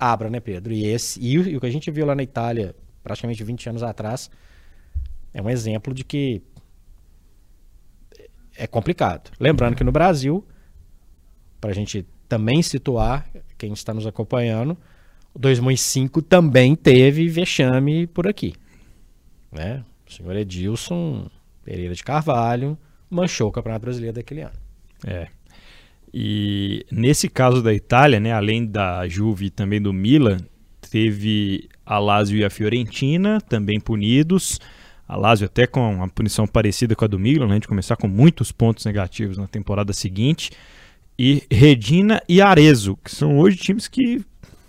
abra, 0.00 0.30
né, 0.30 0.40
Pedro? 0.40 0.72
E, 0.72 0.86
esse, 0.86 1.20
e, 1.20 1.34
e 1.34 1.56
o 1.56 1.60
que 1.60 1.66
a 1.66 1.70
gente 1.70 1.90
viu 1.90 2.06
lá 2.06 2.14
na 2.14 2.22
Itália, 2.22 2.74
praticamente 3.02 3.44
20 3.44 3.68
anos 3.68 3.82
atrás, 3.82 4.30
é 5.34 5.42
um 5.42 5.50
exemplo 5.50 5.92
de 5.92 6.02
que 6.02 6.42
é 8.56 8.66
complicado. 8.66 9.30
Lembrando 9.38 9.76
que 9.76 9.84
no 9.84 9.92
Brasil, 9.92 10.44
para 11.60 11.70
a 11.70 11.74
gente 11.74 12.06
também 12.28 12.62
situar 12.62 13.26
quem 13.56 13.72
está 13.72 13.92
nos 13.92 14.06
acompanhando, 14.06 14.76
2005 15.38 16.22
também 16.22 16.74
teve 16.74 17.28
vexame 17.28 18.06
por 18.06 18.26
aqui. 18.26 18.54
Né? 19.52 19.84
O 20.08 20.12
senhor 20.12 20.36
Edilson 20.36 21.30
Pereira 21.64 21.94
de 21.94 22.02
Carvalho 22.02 22.76
manchou 23.08 23.48
o 23.48 23.52
Campeonato 23.52 23.82
Brasileiro 23.82 24.14
daquele 24.14 24.42
ano. 24.42 24.56
É. 25.06 25.28
E 26.12 26.84
nesse 26.90 27.28
caso 27.28 27.62
da 27.62 27.72
Itália, 27.72 28.18
né, 28.18 28.32
além 28.32 28.66
da 28.66 29.06
Juve 29.08 29.46
e 29.46 29.50
também 29.50 29.80
do 29.80 29.92
Milan, 29.92 30.38
teve 30.90 31.68
a 31.86 31.98
Lazio 31.98 32.38
e 32.38 32.44
a 32.44 32.50
Fiorentina 32.50 33.40
também 33.40 33.78
punidos. 33.78 34.58
A 35.06 35.16
Lazio 35.16 35.46
até 35.46 35.66
com 35.66 35.94
uma 35.94 36.08
punição 36.08 36.46
parecida 36.46 36.94
com 36.94 37.04
a 37.04 37.08
do 37.08 37.18
Milan, 37.18 37.48
né, 37.48 37.58
de 37.58 37.68
começar 37.68 37.96
com 37.96 38.08
muitos 38.08 38.52
pontos 38.52 38.84
negativos 38.84 39.38
na 39.38 39.46
temporada 39.46 39.92
seguinte. 39.92 40.50
E 41.18 41.42
Redina 41.50 42.22
e 42.28 42.40
Arezzo, 42.40 42.96
que 42.96 43.14
são 43.14 43.38
hoje 43.38 43.56
times 43.56 43.86
que 43.86 44.24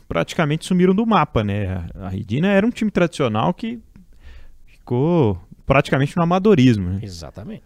praticamente 0.08 0.66
sumiram 0.66 0.94
do 0.94 1.06
mapa, 1.06 1.44
né? 1.44 1.88
A 1.96 2.10
Redina 2.10 2.50
era 2.50 2.68
um 2.68 2.70
time 2.70 2.92
tradicional 2.92 3.54
que 3.54 3.80
ficou 4.66 5.42
praticamente 5.66 6.18
no 6.18 6.24
amadorismo. 6.24 6.90
Né? 6.90 7.00
Exatamente. 7.02 7.64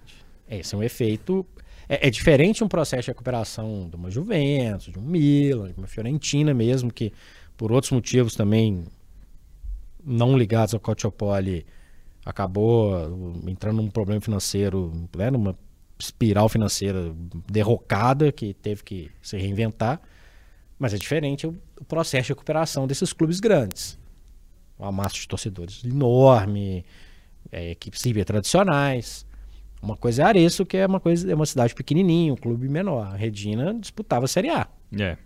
Esse 0.48 0.76
é 0.76 0.78
um 0.78 0.84
efeito. 0.84 1.44
É, 1.88 2.08
é, 2.08 2.10
diferente 2.10 2.64
um 2.64 2.68
processo 2.68 3.04
de 3.04 3.08
recuperação 3.10 3.88
de 3.90 3.96
uma 3.96 4.10
Juventus, 4.10 4.92
de 4.92 5.00
um 5.00 5.04
Milan, 5.04 5.72
de 5.72 5.78
uma 5.78 5.88
Fiorentina 5.88 6.54
mesmo, 6.54 6.92
que 6.92 7.14
por 7.56 7.72
outros 7.72 7.92
motivos 7.92 8.36
também 8.36 8.86
não 10.04 10.38
ligados 10.38 10.74
ao 10.74 10.80
Calciopoli 10.80 11.66
acabou 12.26 12.94
entrando 13.48 13.78
num 13.78 13.90
problema 13.90 14.20
financeiro, 14.20 14.92
né, 15.16 15.30
numa 15.30 15.58
espiral 15.98 16.50
financeira 16.50 17.14
derrocada 17.50 18.32
que 18.32 18.54
teve 18.54 18.84
que 18.84 19.12
se 19.22 19.38
reinventar. 19.38 20.02
Mas 20.78 20.94
é 20.94 20.98
diferente 20.98 21.48
o, 21.48 21.56
o 21.80 21.86
processo 21.86 22.24
de 22.24 22.30
recuperação 22.30 22.86
desses 22.86 23.14
clubes 23.14 23.40
grandes. 23.40 23.98
Uma 24.78 24.92
massa 24.92 25.16
de 25.16 25.28
torcedores 25.28 25.84
enorme, 25.86 26.84
é, 27.52 27.72
equipes 27.72 28.02
tradicionais. 28.26 29.26
Uma 29.82 29.96
coisa 29.96 30.24
é 30.24 30.26
Areço, 30.26 30.66
que 30.66 30.78
é 30.78 30.86
uma 30.86 31.00
coisa 31.00 31.32
é 31.32 31.36
uma 31.36 31.46
cidade 31.46 31.76
pequenininha, 31.76 32.34
um 32.34 32.38
clube 32.38 32.68
menor. 32.68 33.06
A 33.06 33.16
Redina 33.16 33.74
disputava 33.74 34.26
a 34.26 34.28
Série 34.28 34.50
A. 34.50 34.68
É. 35.00 35.18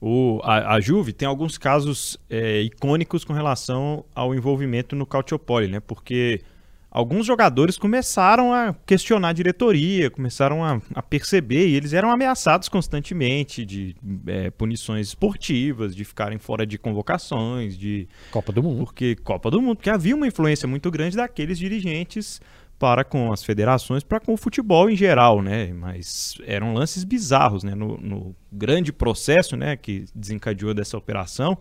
O, 0.00 0.40
a, 0.42 0.74
a 0.74 0.80
Juve 0.80 1.12
tem 1.12 1.26
alguns 1.26 1.56
casos 1.56 2.18
é, 2.28 2.60
icônicos 2.60 3.24
com 3.24 3.32
relação 3.32 4.04
ao 4.14 4.34
envolvimento 4.34 4.94
no 4.94 5.06
Calciopoli, 5.06 5.68
né? 5.68 5.80
Porque 5.80 6.42
alguns 6.90 7.26
jogadores 7.26 7.78
começaram 7.78 8.52
a 8.52 8.74
questionar 8.86 9.30
a 9.30 9.32
diretoria, 9.32 10.10
começaram 10.10 10.62
a, 10.62 10.80
a 10.94 11.02
perceber, 11.02 11.68
e 11.68 11.74
eles 11.74 11.92
eram 11.92 12.10
ameaçados 12.10 12.68
constantemente 12.68 13.64
de 13.64 13.96
é, 14.26 14.50
punições 14.50 15.08
esportivas, 15.08 15.96
de 15.96 16.04
ficarem 16.04 16.38
fora 16.38 16.66
de 16.66 16.76
convocações, 16.76 17.76
de. 17.76 18.06
Copa 18.30 18.52
do 18.52 18.62
Mundo. 18.62 18.84
Porque 18.84 19.16
Copa 19.16 19.50
do 19.50 19.60
Mundo, 19.60 19.76
porque 19.76 19.90
havia 19.90 20.14
uma 20.14 20.26
influência 20.26 20.68
muito 20.68 20.90
grande 20.90 21.16
daqueles 21.16 21.58
dirigentes 21.58 22.40
para 22.78 23.04
com 23.04 23.32
as 23.32 23.44
federações, 23.44 24.02
para 24.02 24.20
com 24.20 24.34
o 24.34 24.36
futebol 24.36 24.90
em 24.90 24.96
geral, 24.96 25.40
né? 25.40 25.72
Mas 25.72 26.36
eram 26.46 26.74
lances 26.74 27.04
bizarros, 27.04 27.62
né? 27.62 27.74
No, 27.74 27.96
no 27.98 28.36
grande 28.52 28.92
processo, 28.92 29.56
né, 29.56 29.76
que 29.76 30.04
desencadeou 30.14 30.74
dessa 30.74 30.96
operação, 30.96 31.58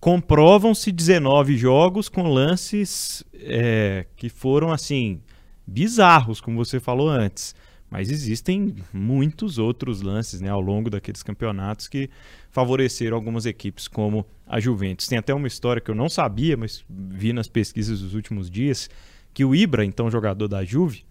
comprovam-se 0.00 0.92
19 0.92 1.56
jogos 1.56 2.08
com 2.08 2.28
lances 2.28 3.24
é, 3.34 4.06
que 4.16 4.28
foram 4.28 4.72
assim 4.72 5.20
bizarros, 5.66 6.40
como 6.40 6.62
você 6.62 6.78
falou 6.78 7.08
antes. 7.08 7.54
Mas 7.90 8.10
existem 8.10 8.74
muitos 8.92 9.56
outros 9.56 10.02
lances 10.02 10.40
né, 10.40 10.48
ao 10.48 10.60
longo 10.60 10.90
daqueles 10.90 11.22
campeonatos 11.22 11.86
que 11.86 12.10
favoreceram 12.50 13.16
algumas 13.16 13.46
equipes, 13.46 13.86
como 13.86 14.26
a 14.46 14.58
Juventus. 14.58 15.06
Tem 15.06 15.16
até 15.16 15.32
uma 15.32 15.46
história 15.46 15.80
que 15.80 15.90
eu 15.90 15.94
não 15.94 16.08
sabia, 16.08 16.56
mas 16.56 16.84
vi 16.88 17.32
nas 17.32 17.46
pesquisas 17.46 18.00
dos 18.00 18.14
últimos 18.14 18.50
dias, 18.50 18.90
que 19.34 19.44
o 19.44 19.54
Ibra, 19.54 19.84
então 19.84 20.10
jogador 20.10 20.46
da 20.48 20.64
Juve, 20.64 21.04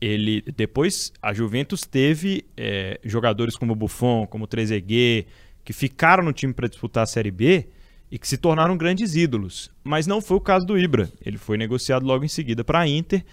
ele 0.00 0.42
depois 0.56 1.12
a 1.22 1.32
Juventus 1.32 1.82
teve 1.82 2.44
é, 2.56 3.00
jogadores 3.04 3.56
como 3.56 3.76
Buffon, 3.76 4.26
como 4.26 4.48
Trezeguet, 4.48 5.28
que 5.64 5.72
ficaram 5.72 6.24
no 6.24 6.32
time 6.32 6.52
para 6.52 6.68
disputar 6.68 7.04
a 7.04 7.06
Série 7.06 7.30
B 7.30 7.68
e 8.10 8.18
que 8.18 8.26
se 8.26 8.36
tornaram 8.36 8.76
grandes 8.76 9.14
ídolos. 9.14 9.70
Mas 9.84 10.08
não 10.08 10.20
foi 10.20 10.36
o 10.36 10.40
caso 10.40 10.66
do 10.66 10.76
Ibra. 10.76 11.08
Ele 11.24 11.38
foi 11.38 11.56
negociado 11.56 12.04
logo 12.04 12.24
em 12.24 12.28
seguida 12.28 12.64
para 12.64 12.80
a 12.80 12.88
Inter 12.88 13.24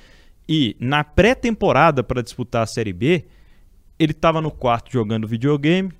e 0.47 0.75
na 0.79 1.03
pré-temporada 1.03 2.03
para 2.03 2.23
disputar 2.23 2.63
a 2.63 2.67
Série 2.67 2.93
B, 2.93 3.25
ele 3.99 4.13
estava 4.13 4.41
no 4.41 4.49
quarto 4.49 4.91
jogando 4.91 5.27
videogame, 5.27 5.91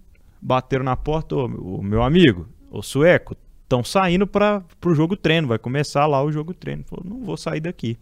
bateram 0.42 0.84
na 0.84 0.96
porta, 0.96 1.36
o 1.36 1.84
meu 1.84 2.02
amigo, 2.02 2.48
o 2.72 2.82
sueco, 2.82 3.36
estão 3.64 3.84
saindo 3.84 4.26
para 4.26 4.64
o 4.84 4.96
jogo 4.96 5.16
treino, 5.16 5.48
vai 5.48 5.60
começar 5.60 6.08
lá 6.08 6.24
o 6.24 6.32
jogo 6.32 6.54
treino. 6.54 6.84
Falou, 6.86 7.06
não 7.06 7.24
vou 7.24 7.38
sair 7.38 7.60
daqui. 7.60 7.98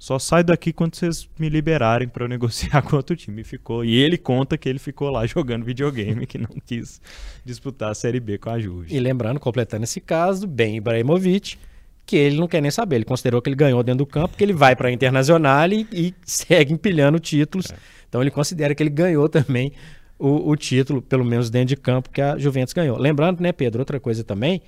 Só 0.00 0.18
saio 0.18 0.42
daqui 0.42 0.72
quando 0.72 0.94
vocês 0.96 1.28
me 1.38 1.50
liberarem 1.50 2.08
para 2.08 2.24
eu 2.24 2.28
negociar 2.28 2.80
com 2.88 2.96
outro 2.96 3.14
time. 3.14 3.44
ficou. 3.44 3.84
E 3.84 3.94
ele 3.94 4.16
conta 4.16 4.56
que 4.56 4.66
ele 4.66 4.78
ficou 4.78 5.10
lá 5.10 5.26
jogando 5.28 5.62
videogame, 5.62 6.26
que 6.26 6.38
não 6.38 6.48
quis 6.64 7.02
disputar 7.44 7.90
a 7.90 7.94
Série 7.94 8.18
B 8.18 8.38
com 8.38 8.48
a 8.48 8.58
Juve. 8.58 8.96
E 8.96 8.98
lembrando, 8.98 9.38
completando 9.38 9.84
esse 9.84 10.00
caso, 10.00 10.46
bem 10.46 10.78
Ibrahimovic, 10.78 11.58
que 12.06 12.16
ele 12.16 12.38
não 12.38 12.48
quer 12.48 12.62
nem 12.62 12.70
saber. 12.70 12.96
Ele 12.96 13.04
considerou 13.04 13.42
que 13.42 13.50
ele 13.50 13.56
ganhou 13.56 13.82
dentro 13.82 13.98
do 13.98 14.06
campo, 14.06 14.38
que 14.38 14.42
ele 14.42 14.54
vai 14.54 14.74
para 14.74 14.88
a 14.88 14.90
Internacional 14.90 15.68
e, 15.70 15.86
e, 15.92 16.14
segue 16.24 16.72
empilhando 16.72 17.20
títulos. 17.20 17.70
É. 17.70 17.76
Então 18.08 18.22
ele 18.22 18.30
considera 18.30 18.74
que 18.74 18.82
ele 18.82 18.88
ganhou 18.88 19.28
também 19.28 19.70
o, 20.18 20.48
o, 20.48 20.56
título, 20.56 21.02
pelo 21.02 21.26
menos 21.26 21.50
dentro 21.50 21.68
de 21.68 21.76
campo, 21.76 22.08
que 22.08 22.22
a 22.22 22.38
Juventus 22.38 22.72
ganhou. 22.72 22.96
Lembrando, 22.96 23.42
né, 23.42 23.52
Pedro, 23.52 23.80
outra 23.80 24.00
coisa 24.00 24.24
também, 24.24 24.62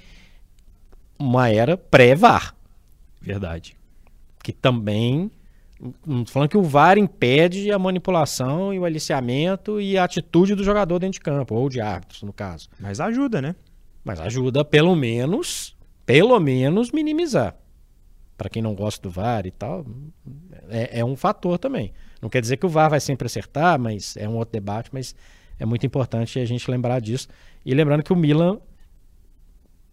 uma 1.19 1.49
era 1.49 1.75
pré-VAR. 1.75 2.55
Verdade 3.19 3.81
que 4.43 4.53
também. 4.53 5.31
Falando 6.27 6.49
que 6.49 6.57
o 6.57 6.63
VAR 6.63 6.97
impede 6.97 7.73
a 7.73 7.79
manipulação 7.79 8.73
e 8.73 8.79
o 8.79 8.85
aliciamento 8.85 9.81
e 9.81 9.99
a 9.99 10.05
atitude 10.05 10.55
do 10.55 10.63
jogador 10.63 10.99
dentro 10.99 11.15
de 11.15 11.21
campo, 11.21 11.55
ou 11.55 11.69
de 11.69 11.81
árbitros, 11.81 12.23
no 12.23 12.33
caso. 12.33 12.69
Mas 12.79 13.01
ajuda, 13.01 13.43
né? 13.43 13.57
Mas 14.05 14.21
ajuda, 14.21 14.65
pelo 14.65 14.95
menos, 14.95 15.77
pelo 16.07 16.39
menos, 16.39 16.93
minimizar. 16.93 17.57
Para 18.37 18.49
quem 18.49 18.63
não 18.63 18.75
gosta 18.75 19.03
do 19.03 19.11
VAR 19.11 19.47
e 19.47 19.51
tal, 19.51 19.85
é, 20.69 21.01
é 21.01 21.05
um 21.05 21.17
fator 21.17 21.59
também. 21.59 21.93
Não 22.21 22.29
quer 22.29 22.41
dizer 22.41 22.57
que 22.57 22.67
o 22.67 22.69
VAR 22.69 22.91
vai 22.91 23.01
sempre 23.01 23.27
acertar, 23.27 23.79
mas 23.79 24.17
é 24.17 24.29
um 24.29 24.37
outro 24.37 24.53
debate, 24.53 24.91
mas 24.93 25.15
é 25.59 25.67
muito 25.67 25.85
importante 25.85 26.39
a 26.39 26.45
gente 26.45 26.71
lembrar 26.71 27.01
disso. 27.01 27.29
E 27.65 27.75
lembrando 27.75 28.03
que 28.03 28.13
o 28.13 28.17
Milan 28.17 28.59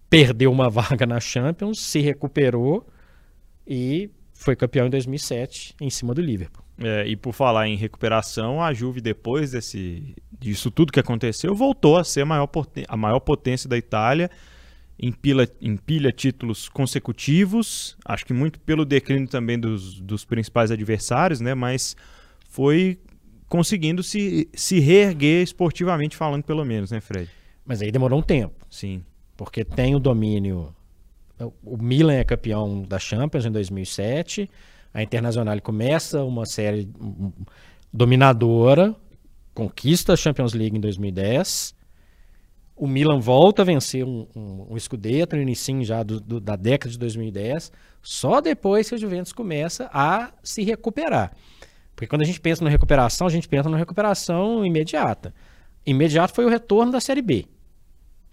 perdeu 0.10 0.52
uma 0.52 0.70
vaga 0.72 1.06
na 1.06 1.20
Champions, 1.20 1.80
se 1.80 2.00
recuperou 2.00 2.88
e 3.68 4.10
foi 4.40 4.56
campeão 4.56 4.88
em 4.88 4.90
2007 4.90 5.76
em 5.82 5.90
cima 5.90 6.14
do 6.14 6.22
Liverpool. 6.22 6.64
É, 6.82 7.06
e 7.06 7.16
por 7.18 7.34
falar 7.34 7.68
em 7.68 7.76
recuperação, 7.76 8.62
a 8.64 8.74
Juve 8.74 9.02
depois 9.02 9.52
desse, 9.52 10.16
disso 10.40 10.72
tudo 10.72 10.94
que 10.94 11.00
aconteceu 11.00 11.54
voltou 11.54 11.98
a 11.98 12.06
ser 12.06 12.22
a 12.22 12.26
maior, 12.26 12.50
a 12.88 12.98
maior 12.98 13.20
potência 13.20 13.70
da 13.70 13.78
Itália, 13.78 14.32
empilha, 14.98 15.50
empilha 15.62 16.10
títulos 16.10 16.70
consecutivos, 16.70 17.98
acho 18.06 18.26
que 18.26 18.32
muito 18.32 18.62
pelo 18.62 18.86
declínio 18.86 19.28
também 19.28 19.60
dos, 19.60 20.00
dos 20.00 20.24
principais 20.24 20.72
adversários, 20.72 21.42
né? 21.42 21.54
Mas 21.54 21.98
foi 22.50 22.98
conseguindo 23.50 24.02
se, 24.02 24.48
se 24.54 24.80
reerguer 24.80 25.44
esportivamente 25.44 26.16
falando, 26.16 26.44
pelo 26.44 26.64
menos, 26.64 26.92
né, 26.92 27.02
Fred? 27.02 27.30
Mas 27.66 27.82
aí 27.82 27.92
demorou 27.92 28.20
um 28.20 28.24
tempo. 28.24 28.66
Sim. 28.70 29.04
Porque 29.36 29.66
tem 29.66 29.96
o 29.96 30.00
domínio 30.00 30.74
o 31.64 31.78
Milan 31.78 32.14
é 32.14 32.24
campeão 32.24 32.82
da 32.82 33.00
Champions 33.00 33.46
em 33.46 33.52
2007. 33.52 34.50
A 34.94 35.04
Internacional 35.04 35.60
começa 35.62 36.24
uma 36.24 36.46
série 36.46 36.90
dominadora, 37.94 38.96
conquista 39.54 40.14
a 40.14 40.18
Champions 40.18 40.54
League 40.54 40.76
em 40.76 40.80
2010. 40.80 41.76
O 42.76 42.88
Milan 42.88 43.20
volta 43.20 43.62
a 43.62 43.66
vencer 43.66 44.06
um, 44.06 44.26
um, 44.36 44.68
um 44.72 44.78
escudeto 44.78 45.36
no 45.36 45.42
início 45.42 45.84
já 45.84 46.02
do, 46.02 46.20
do, 46.20 46.40
da 46.40 46.56
década 46.56 46.92
de 46.92 46.98
2010. 46.98 47.72
Só 48.02 48.40
depois 48.40 48.88
que 48.88 48.96
a 48.96 48.98
Juventus 48.98 49.34
começa 49.34 49.90
a 49.94 50.32
se 50.42 50.64
recuperar. 50.64 51.34
Porque 51.94 52.08
quando 52.08 52.22
a 52.22 52.26
gente 52.26 52.40
pensa 52.40 52.64
na 52.64 52.70
recuperação, 52.70 53.28
a 53.28 53.30
gente 53.30 53.50
pensa 53.50 53.70
na 53.70 53.76
recuperação 53.76 54.66
imediata. 54.66 55.34
Imediato 55.86 56.34
foi 56.34 56.46
o 56.46 56.50
retorno 56.50 56.92
da 56.92 57.02
Série 57.02 57.22
B. 57.22 57.46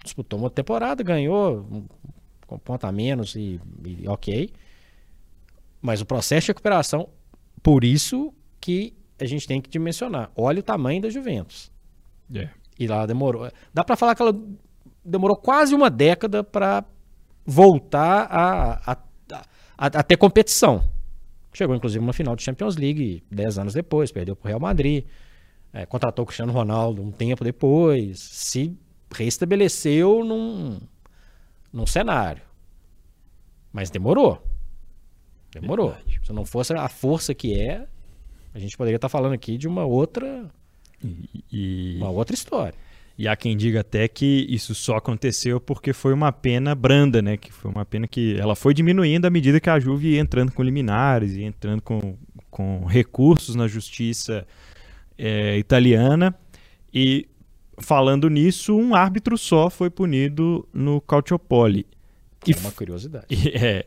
Disputou 0.05 0.39
uma 0.39 0.49
temporada, 0.49 1.03
ganhou 1.03 1.89
com 2.47 2.59
ponto 2.59 2.87
a 2.87 2.93
menos 2.93 3.35
e, 3.35 3.61
e 3.85 4.09
ok. 4.09 4.51
Mas 5.81 6.01
o 6.01 6.07
processo 6.07 6.47
de 6.47 6.51
recuperação, 6.51 7.09
por 7.63 7.85
isso 7.85 8.33
que 8.61 8.95
a 9.19 9.25
gente 9.25 9.47
tem 9.47 9.61
que 9.61 9.71
dimensionar. 9.71 10.31
Olha 10.37 10.61
o 10.61 10.63
tamanho 10.63 11.03
da 11.03 11.11
Juventus. 11.11 11.71
Yeah. 12.31 12.53
É. 12.53 12.67
E 12.79 12.87
lá 12.87 13.07
demorou. 13.07 13.51
Dá 13.73 13.83
para 13.83 13.97
falar 13.97 14.15
que 14.15 14.23
ela 14.23 14.39
demorou 15.05 15.37
quase 15.37 15.75
uma 15.75 15.89
década 15.89 16.45
para 16.45 16.85
voltar 17.45 18.27
a, 18.31 18.93
a, 18.93 18.99
a, 19.79 19.87
a, 19.87 20.03
ter 20.03 20.17
competição. 20.17 20.85
Chegou, 21.53 21.75
inclusive, 21.75 22.03
uma 22.03 22.13
final 22.13 22.37
de 22.37 22.43
Champions 22.43 22.77
League 22.77 23.23
dez 23.31 23.59
anos 23.59 23.73
depois, 23.73 24.13
perdeu 24.13 24.37
para 24.37 24.47
o 24.47 24.49
Real 24.49 24.61
Madrid. 24.61 25.05
É, 25.73 25.87
contratou 25.87 26.23
o 26.25 26.27
Cristiano 26.27 26.53
Ronaldo 26.53 27.03
um 27.03 27.11
tempo 27.11 27.43
depois. 27.45 28.19
Se 28.19 28.77
restabeleceu 29.11 30.25
num, 30.25 30.79
num 31.73 31.87
cenário. 31.87 32.43
Mas 33.73 33.91
demorou. 33.91 34.43
Demorou. 35.53 35.91
Verdade. 35.93 36.21
Se 36.25 36.33
não 36.33 36.45
fosse 36.45 36.73
a 36.73 36.89
força 36.89 37.35
que 37.35 37.59
é, 37.59 37.87
a 38.55 38.59
gente 38.59 38.77
poderia 38.77 38.97
estar 38.97 39.09
falando 39.09 39.33
aqui 39.33 39.57
de 39.59 39.69
uma 39.69 39.85
outra, 39.85 40.51
E, 41.05 41.45
e, 41.53 41.97
uma 41.99 42.11
outra 42.11 42.35
história. 42.35 42.75
e 43.19 43.29
há 43.29 43.37
quem 43.37 43.57
diga 43.57 43.81
até 43.81 44.09
que 44.09 44.47
isso 44.49 44.75
só 44.75 44.97
aconteceu 44.97 45.61
porque 45.61 45.93
foi 45.93 46.13
uma 46.13 46.33
pena 46.33 46.75
branda, 46.75 47.21
né? 47.23 47.37
Que 47.37 47.53
foi 47.53 47.71
uma 47.71 47.85
pena 47.85 48.07
que 48.09 48.37
ela 48.39 48.57
foi 48.57 48.73
diminuindo 48.75 49.27
à 49.27 49.31
medida 49.31 49.61
que 49.61 49.71
a 49.71 49.79
Juve 49.79 50.15
ia 50.15 50.21
entrando 50.21 50.53
com 50.53 50.63
liminares 50.63 51.35
e 51.37 51.43
entrando 51.43 51.83
com, 51.83 52.17
com 52.51 52.85
recursos 52.87 53.55
na 53.55 53.69
justiça 53.69 54.47
é, 55.19 55.57
italiana. 55.59 56.35
E 56.93 57.29
falando 57.79 58.29
nisso, 58.29 58.77
um 58.77 58.95
árbitro 58.95 59.37
só 59.37 59.69
foi 59.71 59.91
punido 59.91 60.67
no 60.73 61.01
E 62.47 62.53
é 62.53 62.57
uma 62.57 62.73
curiosidade. 62.73 63.27
E, 63.31 63.49
é, 63.57 63.87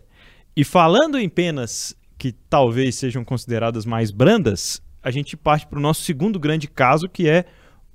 e 0.56 0.64
falando 0.64 1.18
em 1.18 1.30
penas 1.30 1.96
que 2.18 2.34
talvez 2.50 2.96
sejam 2.96 3.24
consideradas 3.24 3.86
mais 3.86 4.12
brandas, 4.12 4.82
a 5.02 5.10
gente 5.10 5.38
parte 5.38 5.66
para 5.66 5.80
o 5.80 5.82
nosso 5.82 6.02
segundo 6.04 6.40
grande 6.40 6.68
caso, 6.68 7.08
que 7.08 7.30
é 7.30 7.46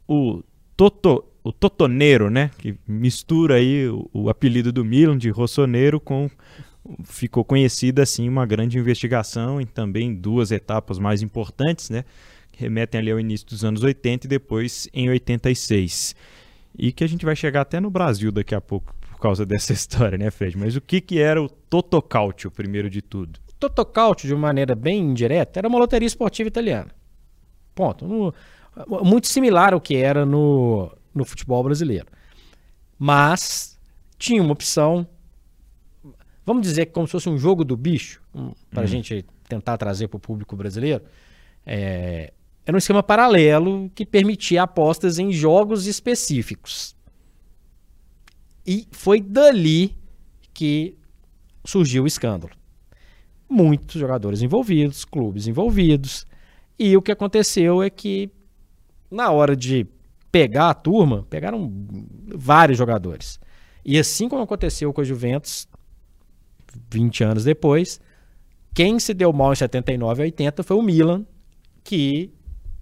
o 0.09 0.43
Toto, 0.77 1.25
o 1.43 1.53
Totoneiro, 1.53 2.31
né? 2.31 2.51
Que 2.59 2.77
mistura 2.89 3.57
aí 3.57 3.87
o, 3.89 4.09
o 4.13 4.31
apelido 4.31 4.73
do 4.73 4.85
Milan 4.85 5.19
de 5.19 5.29
Rossoneiro 5.29 6.01
com 6.01 6.31
ficou 7.05 7.45
conhecida 7.45 8.03
assim 8.03 8.29
uma 8.29 8.45
grande 8.45 8.79
investigação 8.79 9.61
em 9.61 9.67
também 9.67 10.15
duas 10.15 10.51
etapas 10.51 10.99
mais 10.99 11.23
importantes, 11.23 11.91
né? 11.91 12.05
Remetem 12.59 13.01
ali 13.01 13.11
ao 13.11 13.19
início 13.21 13.47
dos 13.47 13.65
anos 13.65 13.83
80 13.83 14.27
e 14.27 14.29
depois 14.29 14.89
em 14.93 15.09
86. 15.09 16.15
E 16.77 16.93
que 16.93 17.05
a 17.05 17.07
gente 17.07 17.25
vai 17.25 17.37
chegar 17.37 17.61
até 17.63 17.81
no 17.81 17.91
Brasil 17.91 18.31
daqui 18.33 18.55
a 18.55 18.61
pouco 18.61 18.95
por 19.01 19.19
causa 19.19 19.45
dessa 19.47 19.73
história, 19.73 20.17
né, 20.19 20.31
Fred? 20.31 20.57
Mas 20.57 20.77
o 20.77 20.81
que 20.81 21.01
que 21.01 21.19
era 21.21 21.43
o 21.43 21.49
Totocalcio, 21.49 22.51
primeiro 22.51 22.89
de 22.91 23.01
tudo? 23.03 23.39
Totocalcio, 23.59 24.27
de 24.29 24.35
uma 24.35 24.43
maneira 24.43 24.75
bem 24.75 25.01
indireta, 25.01 25.61
era 25.61 25.69
uma 25.69 25.79
loteria 25.79 26.07
esportiva 26.07 26.49
italiana. 26.49 26.91
Ponto. 27.75 28.07
No- 28.07 28.35
muito 29.05 29.29
similar 29.29 29.73
ao 29.73 29.81
que 29.81 29.97
era 29.97 30.27
no, 30.27 30.91
no 31.15 31.25
futebol 31.25 31.63
brasileiro. 31.63 32.07
Mas 32.99 33.79
tinha 34.19 34.43
uma 34.43 34.53
opção, 34.53 35.07
vamos 36.45 36.63
dizer 36.63 36.87
que 36.87 36.93
como 36.93 37.07
se 37.07 37.13
fosse 37.13 37.29
um 37.29 37.39
jogo 37.39 37.65
do 37.65 37.77
bicho, 37.77 38.21
para 38.71 38.83
a 38.83 38.87
gente 38.87 39.25
tentar 39.49 39.77
trazer 39.77 40.09
para 40.09 40.17
o 40.17 40.21
público 40.21 40.57
brasileiro. 40.57 41.03
É, 41.65 42.33
era 42.67 42.77
um 42.77 42.79
esquema 42.79 43.03
paralelo 43.03 43.91
que 43.95 44.07
permitia 44.07 44.63
apostas 44.63 45.19
em 45.19 45.33
jogos 45.33 45.87
específicos. 45.87 46.97
E 48.67 48.89
foi 48.91 49.21
dali 49.21 49.97
que 50.53 50.97
surgiu 51.65 52.05
o 52.05 52.07
escândalo 52.07 52.55
muitos 53.55 54.01
jogadores 54.01 54.43
envolvidos, 54.43 55.05
clubes 55.05 55.47
envolvidos. 55.47 56.27
E 56.79 56.97
o 56.97 57.03
que 57.03 57.13
aconteceu 57.13 57.83
é 57.83 57.89
que, 57.89 58.31
na 59.11 59.31
hora 59.31 59.55
de 59.55 59.87
pegar 60.33 60.71
a 60.71 60.75
turma, 60.75 61.25
pegaram 61.31 61.73
vários 62.35 62.77
jogadores. 62.77 63.39
E 63.85 63.97
assim 63.99 64.29
como 64.29 64.43
aconteceu 64.43 64.93
com 64.93 65.01
a 65.01 65.05
Juventus, 65.05 65.69
20 66.91 67.23
anos 67.23 67.45
depois, 67.45 68.01
quem 68.75 68.99
se 68.99 69.15
deu 69.15 69.33
mal 69.33 69.53
em 69.53 69.57
79 69.57 70.23
e 70.23 70.25
80 70.25 70.63
foi 70.65 70.77
o 70.77 70.83
Milan, 70.83 71.25
que 71.85 72.34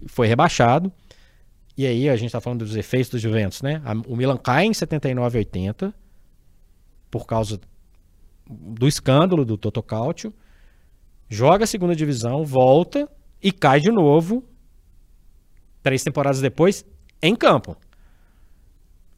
foi 0.07 0.27
rebaixado. 0.27 0.93
E 1.77 1.87
aí 1.87 2.09
a 2.09 2.17
gente 2.17 2.27
está 2.27 2.41
falando 2.41 2.65
dos 2.65 2.77
efeitos 2.77 3.11
do 3.11 3.19
Juventus, 3.19 3.63
né? 3.63 3.83
O 4.07 4.15
Milan 4.15 4.37
cai 4.37 4.67
em 4.67 4.75
79 4.75 5.39
e 5.39 5.41
80 5.41 5.95
por 7.11 7.27
causa 7.27 7.61
do 8.49 8.89
escândalo 8.89 9.45
do 9.45 9.57
Toto 9.57 9.83
Calcio, 9.83 10.33
joga 11.29 11.65
a 11.65 11.67
segunda 11.67 11.95
divisão, 11.95 12.45
volta 12.45 13.09
e 13.43 13.53
cai 13.53 13.81
de 13.81 13.91
novo, 13.91 14.45
três 15.83 16.03
temporadas 16.03 16.41
depois, 16.41 16.85
em 17.21 17.35
campo. 17.35 17.77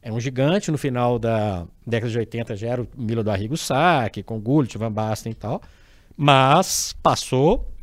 É 0.01 0.11
um 0.11 0.19
gigante 0.19 0.71
no 0.71 0.77
final 0.77 1.17
da 1.17 1.65
década 1.85 2.11
de 2.11 2.19
80, 2.19 2.55
já 2.55 2.67
era 2.67 2.81
o 2.81 2.87
Milo 2.95 3.23
do 3.23 3.31
Arrigo 3.31 3.57
Sacchi, 3.57 4.21
com 4.21 4.39
Gullit, 4.39 4.77
Van 4.77 4.91
Basten 4.91 5.31
e 5.31 5.35
tal, 5.35 5.61
mas 6.15 6.93
passou 7.01 7.74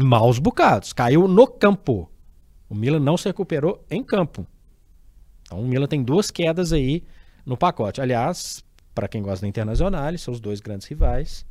maus 0.00 0.38
bocados, 0.38 0.92
caiu 0.92 1.26
no 1.26 1.46
campo. 1.46 2.10
O 2.68 2.74
Milan 2.74 3.00
não 3.00 3.16
se 3.16 3.26
recuperou 3.26 3.84
em 3.90 4.02
campo. 4.02 4.46
Então 5.42 5.60
o 5.60 5.66
Milan 5.66 5.86
tem 5.86 6.02
duas 6.02 6.30
quedas 6.30 6.72
aí 6.72 7.02
no 7.44 7.56
pacote. 7.56 8.00
Aliás, 8.00 8.64
para 8.94 9.08
quem 9.08 9.22
gosta 9.22 9.42
da 9.42 9.48
Internacional, 9.48 10.16
seus 10.18 10.40
dois 10.40 10.60
grandes 10.60 10.86
rivais 10.86 11.46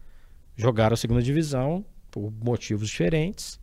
jogaram 0.56 0.94
a 0.94 0.98
segunda 0.98 1.22
divisão 1.22 1.86
por 2.12 2.32
motivos 2.44 2.90
diferentes 2.90 3.60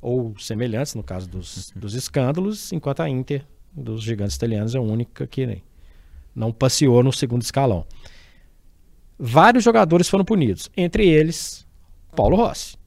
ou 0.00 0.34
semelhantes, 0.38 0.94
no 0.94 1.02
caso 1.02 1.28
dos, 1.28 1.72
dos 1.74 1.94
escândalos, 1.94 2.72
enquanto 2.72 3.00
a 3.00 3.08
Inter 3.08 3.44
dos 3.72 4.02
gigantes 4.02 4.36
italianos 4.36 4.74
é 4.74 4.78
a 4.78 4.80
única 4.80 5.26
que 5.26 5.62
não 6.34 6.52
passeou 6.52 7.02
no 7.02 7.12
segundo 7.12 7.42
escalão. 7.42 7.84
Vários 9.18 9.64
jogadores 9.64 10.08
foram 10.08 10.24
punidos, 10.24 10.70
entre 10.76 11.06
eles 11.06 11.66
Paulo 12.14 12.36
Rossi. 12.36 12.77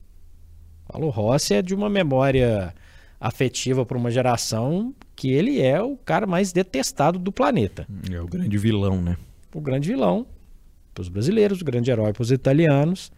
Paulo 0.92 1.10
Rossi 1.10 1.54
é 1.54 1.62
de 1.62 1.74
uma 1.74 1.90
memória 1.90 2.74
afetiva 3.20 3.86
para 3.86 3.98
uma 3.98 4.12
geração 4.12 4.94
que 5.16 5.32
ele 5.32 5.62
é 5.62 5.82
o 5.82 5.96
cara 5.96 6.28
mais 6.28 6.52
detestado 6.52 7.18
do 7.18 7.32
planeta 7.32 7.88
É 8.12 8.20
o 8.20 8.26
grande 8.26 8.58
vilão, 8.58 9.02
né? 9.02 9.16
o 9.54 9.62
grande 9.62 9.88
vilão 9.88 10.26
para 10.94 11.02
os 11.02 11.08
brasileiros, 11.08 11.62
o 11.62 11.66
grande 11.66 11.90
herói 11.90 12.12
para 12.12 12.22
os 12.22 12.32
italianos. 12.32 13.12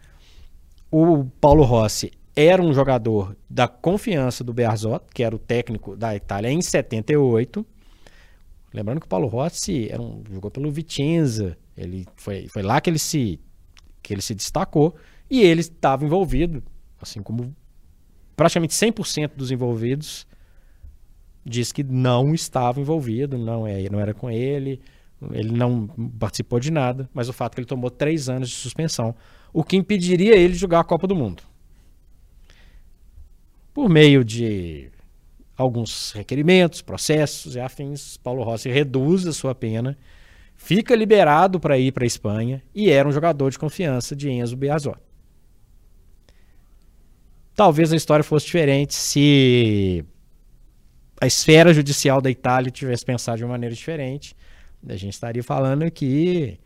O 0.90 1.24
Paulo 1.40 1.64
Rossi 1.64 2.12
era 2.36 2.62
um 2.62 2.72
jogador 2.72 3.36
da 3.50 3.66
confiança 3.66 4.44
do 4.44 4.52
Bearzot, 4.52 5.04
que 5.12 5.24
era 5.24 5.34
o 5.34 5.38
técnico 5.38 5.96
da 5.96 6.14
Itália 6.14 6.50
em 6.50 6.62
78. 6.62 7.66
Lembrando 8.72 9.00
que 9.00 9.06
o 9.06 9.08
Paulo 9.08 9.26
Rossi 9.26 9.88
era 9.90 10.00
um, 10.00 10.22
jogou 10.32 10.50
pelo 10.50 10.70
Vicenza, 10.70 11.56
ele 11.76 12.06
foi, 12.16 12.46
foi 12.48 12.62
lá 12.62 12.80
que 12.80 12.90
ele 12.90 12.98
se 12.98 13.40
que 14.00 14.12
ele 14.12 14.20
se 14.20 14.34
destacou 14.34 14.94
e 15.30 15.40
ele 15.40 15.62
estava 15.62 16.04
envolvido, 16.04 16.62
assim 17.00 17.22
como 17.22 17.54
praticamente 18.36 18.74
100% 18.74 19.32
dos 19.36 19.50
envolvidos 19.50 20.26
diz 21.44 21.72
que 21.72 21.82
não 21.82 22.34
estava 22.34 22.80
envolvido, 22.80 23.36
não 23.36 23.66
é, 23.66 23.88
não 23.90 24.00
era 24.00 24.14
com 24.14 24.30
ele, 24.30 24.80
ele 25.32 25.52
não 25.52 25.86
participou 26.18 26.58
de 26.58 26.70
nada, 26.70 27.08
mas 27.12 27.28
o 27.28 27.32
fato 27.32 27.52
é 27.52 27.54
que 27.56 27.60
ele 27.60 27.66
tomou 27.66 27.90
três 27.90 28.28
anos 28.28 28.48
de 28.48 28.56
suspensão, 28.56 29.14
o 29.52 29.62
que 29.62 29.76
impediria 29.76 30.34
ele 30.34 30.54
de 30.54 30.58
jogar 30.58 30.80
a 30.80 30.84
Copa 30.84 31.06
do 31.06 31.14
Mundo. 31.14 31.42
Por 33.72 33.88
meio 33.88 34.24
de 34.24 34.90
alguns 35.56 36.12
requerimentos, 36.12 36.82
processos 36.82 37.54
e 37.54 37.60
afins, 37.60 38.16
Paulo 38.16 38.42
Rossi 38.42 38.70
reduz 38.70 39.26
a 39.26 39.32
sua 39.32 39.54
pena, 39.54 39.96
fica 40.56 40.94
liberado 40.94 41.60
para 41.60 41.78
ir 41.78 41.92
para 41.92 42.04
a 42.04 42.06
Espanha 42.06 42.62
e 42.74 42.90
era 42.90 43.08
um 43.08 43.12
jogador 43.12 43.50
de 43.50 43.58
confiança 43.58 44.14
de 44.16 44.30
Enzo 44.30 44.56
Bearzot. 44.56 44.98
Talvez 47.54 47.92
a 47.92 47.96
história 47.96 48.24
fosse 48.24 48.46
diferente 48.46 48.94
se 48.94 50.04
a 51.20 51.26
esfera 51.26 51.72
judicial 51.72 52.20
da 52.20 52.30
Itália 52.30 52.70
tivesse 52.70 53.04
pensado 53.04 53.38
de 53.38 53.44
uma 53.44 53.52
maneira 53.52 53.74
diferente. 53.74 54.36
A 54.86 54.96
gente 54.96 55.14
estaria 55.14 55.42
falando 55.42 55.84
aqui 55.84 56.58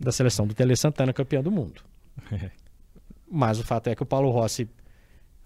da 0.00 0.10
seleção 0.10 0.46
do 0.46 0.54
Tele 0.54 0.74
Santana 0.74 1.12
campeão 1.12 1.42
do 1.42 1.50
mundo. 1.50 1.82
Mas 3.30 3.58
o 3.60 3.64
fato 3.64 3.88
é 3.88 3.94
que 3.94 4.02
o 4.02 4.06
Paulo 4.06 4.30
Rossi, 4.30 4.68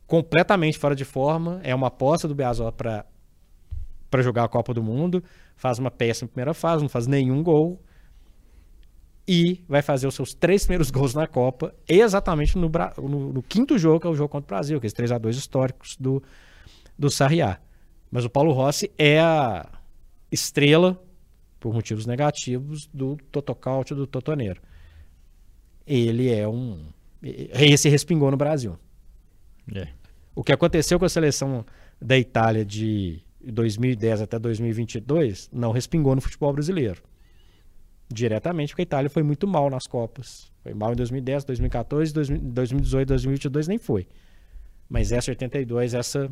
completamente 0.07 0.79
fora 0.79 0.95
de 0.95 1.05
forma, 1.05 1.61
é 1.65 1.75
uma 1.75 1.89
aposta 1.89 2.29
do 2.29 2.37
para 2.77 3.05
para 4.09 4.23
jogar 4.23 4.45
a 4.45 4.49
Copa 4.49 4.75
do 4.75 4.83
Mundo, 4.83 5.25
faz 5.57 5.79
uma 5.79 5.91
péssima 5.91 6.29
primeira 6.29 6.53
fase, 6.53 6.83
não 6.83 6.89
faz 6.89 7.07
nenhum 7.07 7.43
gol 7.43 7.83
e 9.27 9.63
vai 9.69 9.83
fazer 9.83 10.07
os 10.07 10.15
seus 10.15 10.35
três 10.35 10.65
primeiros 10.65 10.91
gols 10.91 11.15
na 11.15 11.27
Copa 11.27 11.75
exatamente 11.89 12.59
no, 12.59 12.71
no- 12.99 13.33
no 13.33 13.43
quinto 13.43 13.79
jogo, 13.79 14.01
que 14.01 14.07
é 14.07 14.11
o 14.11 14.15
jogo 14.15 14.29
contra 14.29 14.45
o 14.47 14.49
Brasil, 14.57 14.79
aqueles 14.79 14.93
3 14.93 15.13
a 15.13 15.19
2 15.19 15.37
históricos 15.37 15.97
do, 15.97 16.23
do 16.99 17.09
Sarriá. 17.11 17.59
Mas 18.11 18.25
o 18.25 18.31
Paulo 18.31 18.53
Rossi 18.53 18.91
é 18.99 19.21
a 19.21 19.67
estrela, 20.31 21.03
por 21.61 21.73
motivos 21.73 22.05
negativos, 22.07 22.89
do 22.93 23.17
Totocalcio, 23.31 23.95
do 23.95 24.07
Totoneiro. 24.07 24.61
Ele 25.87 26.31
é 26.31 26.47
um... 26.49 26.87
Esse 27.23 27.89
respingou 27.89 28.31
no 28.31 28.37
Brasil. 28.37 28.77
É. 29.75 29.89
O 30.35 30.43
que 30.43 30.53
aconteceu 30.53 30.99
com 30.99 31.05
a 31.05 31.09
seleção 31.09 31.65
da 32.01 32.19
Itália 32.19 32.65
de 32.65 33.23
2010 33.45 34.23
até 34.23 34.39
2022 34.39 35.49
não 35.53 35.71
respingou 35.71 36.15
no 36.15 36.21
futebol 36.21 36.53
brasileiro. 36.53 37.03
Diretamente, 38.13 38.71
porque 38.71 38.83
a 38.83 38.85
Itália 38.85 39.11
foi 39.11 39.23
muito 39.23 39.47
mal 39.47 39.71
nas 39.71 39.87
Copas. 39.87 40.53
Foi 40.63 40.75
mal 40.75 40.93
em 40.93 40.97
2010, 40.97 41.45
2014, 41.45 42.13
2000 42.13 42.41
2018, 42.41 43.09
2022 43.09 43.69
nem 43.69 43.79
foi. 43.79 44.07
Mas 44.89 45.11
essa 45.13 45.31
82, 45.31 45.95
essa 45.95 46.31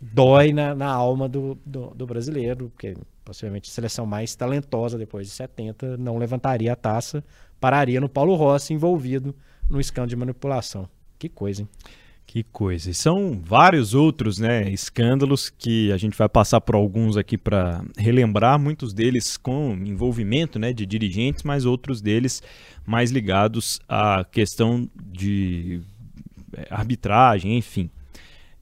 dói 0.00 0.52
na, 0.52 0.74
na 0.74 0.90
alma 0.90 1.28
do, 1.28 1.58
do, 1.66 1.90
do, 1.90 2.06
brasileiro, 2.06 2.70
porque 2.70 2.96
possivelmente 3.24 3.70
a 3.70 3.72
seleção 3.72 4.06
mais 4.06 4.34
talentosa 4.34 4.96
depois 4.96 5.26
de 5.26 5.32
70 5.32 5.96
não 5.96 6.16
levantaria 6.16 6.72
a 6.72 6.76
taça, 6.76 7.22
pararia 7.60 8.00
no 8.00 8.08
Paulo 8.08 8.34
Rossi 8.34 8.72
envolvido 8.72 9.34
no 9.68 9.80
escândalo 9.80 10.08
de 10.08 10.16
manipulação. 10.16 10.88
Que 11.18 11.28
coisa, 11.28 11.62
hein? 11.62 11.68
Que 12.28 12.42
coisa. 12.42 12.90
E 12.90 12.94
são 12.94 13.40
vários 13.42 13.94
outros 13.94 14.38
né, 14.38 14.70
escândalos 14.70 15.48
que 15.48 15.90
a 15.90 15.96
gente 15.96 16.14
vai 16.14 16.28
passar 16.28 16.60
por 16.60 16.74
alguns 16.74 17.16
aqui 17.16 17.38
para 17.38 17.82
relembrar, 17.96 18.58
muitos 18.58 18.92
deles 18.92 19.38
com 19.38 19.72
envolvimento 19.72 20.58
né, 20.58 20.74
de 20.74 20.84
dirigentes, 20.84 21.42
mas 21.42 21.64
outros 21.64 22.02
deles 22.02 22.42
mais 22.84 23.10
ligados 23.10 23.80
à 23.88 24.26
questão 24.30 24.86
de 24.94 25.80
é, 26.52 26.66
arbitragem, 26.68 27.56
enfim. 27.56 27.88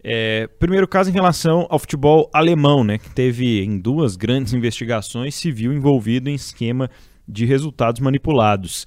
É, 0.00 0.46
primeiro 0.60 0.86
caso 0.86 1.10
em 1.10 1.12
relação 1.12 1.66
ao 1.68 1.80
futebol 1.80 2.30
alemão, 2.32 2.84
né, 2.84 2.98
que 2.98 3.10
teve 3.10 3.64
em 3.64 3.80
duas 3.80 4.14
grandes 4.14 4.52
investigações 4.52 5.42
viu 5.50 5.72
envolvido 5.72 6.30
em 6.30 6.34
esquema 6.36 6.88
de 7.26 7.44
resultados 7.44 8.00
manipulados. 8.00 8.86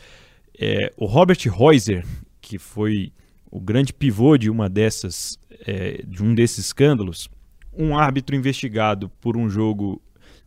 É, 0.57 0.93
o 0.95 1.05
Robert 1.05 1.39
Reuser, 1.53 2.05
que 2.39 2.57
foi 2.57 3.11
o 3.51 3.59
grande 3.59 3.93
pivô 3.93 4.37
de 4.37 4.49
uma 4.49 4.69
dessas, 4.69 5.37
é, 5.65 6.03
de 6.05 6.23
um 6.23 6.33
desses 6.35 6.65
escândalos, 6.65 7.29
um 7.73 7.97
árbitro 7.97 8.35
investigado 8.35 9.09
por 9.21 9.37
um 9.37 9.49
jogo 9.49 10.01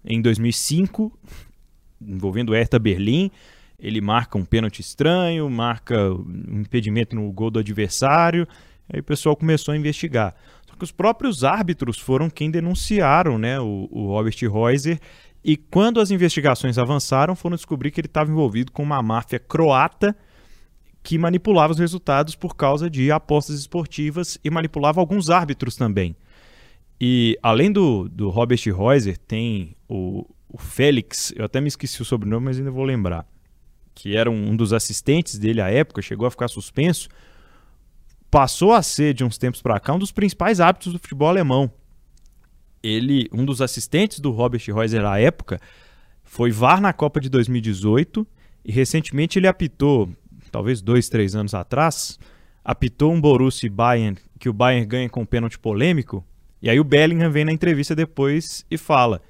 em 0.05 0.21
2005 0.21 1.13
envolvendo 2.07 2.53
Hertha 2.53 2.79
Berlim. 2.79 3.31
Ele 3.79 4.01
marca 4.01 4.39
um 4.39 4.45
pênalti 4.45 4.81
estranho, 4.81 5.49
marca 5.51 6.13
um 6.13 6.61
impedimento 6.61 7.17
no 7.17 7.31
gol 7.33 7.51
do 7.51 7.59
adversário. 7.59 8.47
Aí 8.93 9.01
o 9.01 9.05
pessoal 9.05 9.35
começou 9.35 9.73
a 9.73 9.77
investigar. 9.77 10.35
Só 10.69 10.77
que 10.77 10.85
os 10.85 10.93
próprios 10.93 11.43
árbitros 11.43 11.99
foram 11.99 12.31
quem 12.31 12.51
denunciaram 12.51 13.39
né, 13.39 13.59
o, 13.59 13.89
o 13.91 14.07
Robert 14.09 14.37
Reuser. 14.41 15.01
E 15.45 15.57
quando 15.57 16.01
as 16.01 16.11
investigações 16.11 16.79
avançaram, 16.79 17.35
foram 17.35 17.57
descobrir 17.57 17.91
que 17.91 18.01
ele 18.01 18.07
estava 18.07 18.31
envolvido 18.31 18.71
com 18.71 18.83
uma 18.83 19.03
máfia 19.03 19.41
croata 19.41 20.17
que 21.03 21.19
manipulava 21.19 21.73
os 21.73 21.79
resultados 21.79 22.37
por 22.37 22.55
causa 22.55 22.89
de 22.89 23.11
apostas 23.11 23.59
esportivas 23.59 24.39
e 24.45 24.51
manipulava 24.51 25.01
alguns 25.01 25.31
árbitros 25.31 25.77
também. 25.77 26.15
E 27.01 27.37
além 27.43 27.73
do, 27.73 28.09
do 28.09 28.31
Robert 28.31 28.61
Reuser, 28.65 29.19
tem 29.19 29.75
o, 29.89 30.25
o 30.49 30.57
Félix, 30.57 31.33
eu 31.35 31.45
até 31.45 31.61
me 31.61 31.67
esqueci 31.67 32.01
o 32.01 32.05
sobrenome, 32.05 32.47
mas 32.47 32.59
ainda 32.59 32.71
vou 32.71 32.85
lembrar, 32.85 33.27
que 33.93 34.17
era 34.17 34.31
um, 34.31 34.55
dos 34.55 34.73
assistentes 34.73 35.39
dele 35.39 35.61
à 35.61 35.69
época, 35.69 36.01
chegou 36.01 36.27
a 36.27 36.31
ficar 36.31 36.47
suspenso, 36.47 37.09
passou 38.31 38.73
a 38.73 38.81
ser, 38.83 39.15
de 39.15 39.25
uns 39.25 39.37
tempos 39.37 39.61
para 39.61 39.81
cá, 39.81 39.95
um 39.95 39.99
dos 39.99 40.13
principais 40.13 40.61
árbitros 40.61 40.93
do 40.93 40.99
futebol 41.01 41.29
alemão. 41.29 41.71
Ele, 42.81 43.29
um 43.33 43.45
dos 43.45 43.61
assistentes 43.61 44.21
do 44.21 44.31
Robert 44.31 44.63
Reuser 44.65 45.05
à 45.05 45.19
época, 45.19 45.61
foi 46.23 46.53
VAR 46.53 46.81
na 46.81 46.93
Copa 46.93 47.21
de 47.21 47.29
2018 47.29 48.27
e 48.65 48.71
recentemente 48.71 49.39
ele 49.39 49.49
apitou 49.49 50.09
talvez 50.53 50.81
dois, 50.81 51.09
três 51.09 51.35
anos 51.35 51.55
atrás, 51.55 52.19
apitou 52.65 53.13
um 53.13 53.21
Borussia 53.21 53.69
Bayern 53.69 54.19
que 54.39 54.49
o 54.49 54.53
Bayern 54.53 54.87
ganha 54.87 55.09
com 55.09 55.23
um 55.23 55.27
pênalti 55.27 55.59
polêmico, 55.59 56.25
e 56.61 56.71
aí 56.71 56.79
o 56.79 56.85
Bellingham 56.85 57.31
vem 57.31 57.45
na 57.45 57.53
entrevista 57.53 57.95
depois 57.97 58.65
e 58.71 58.77
fala: 58.77 59.21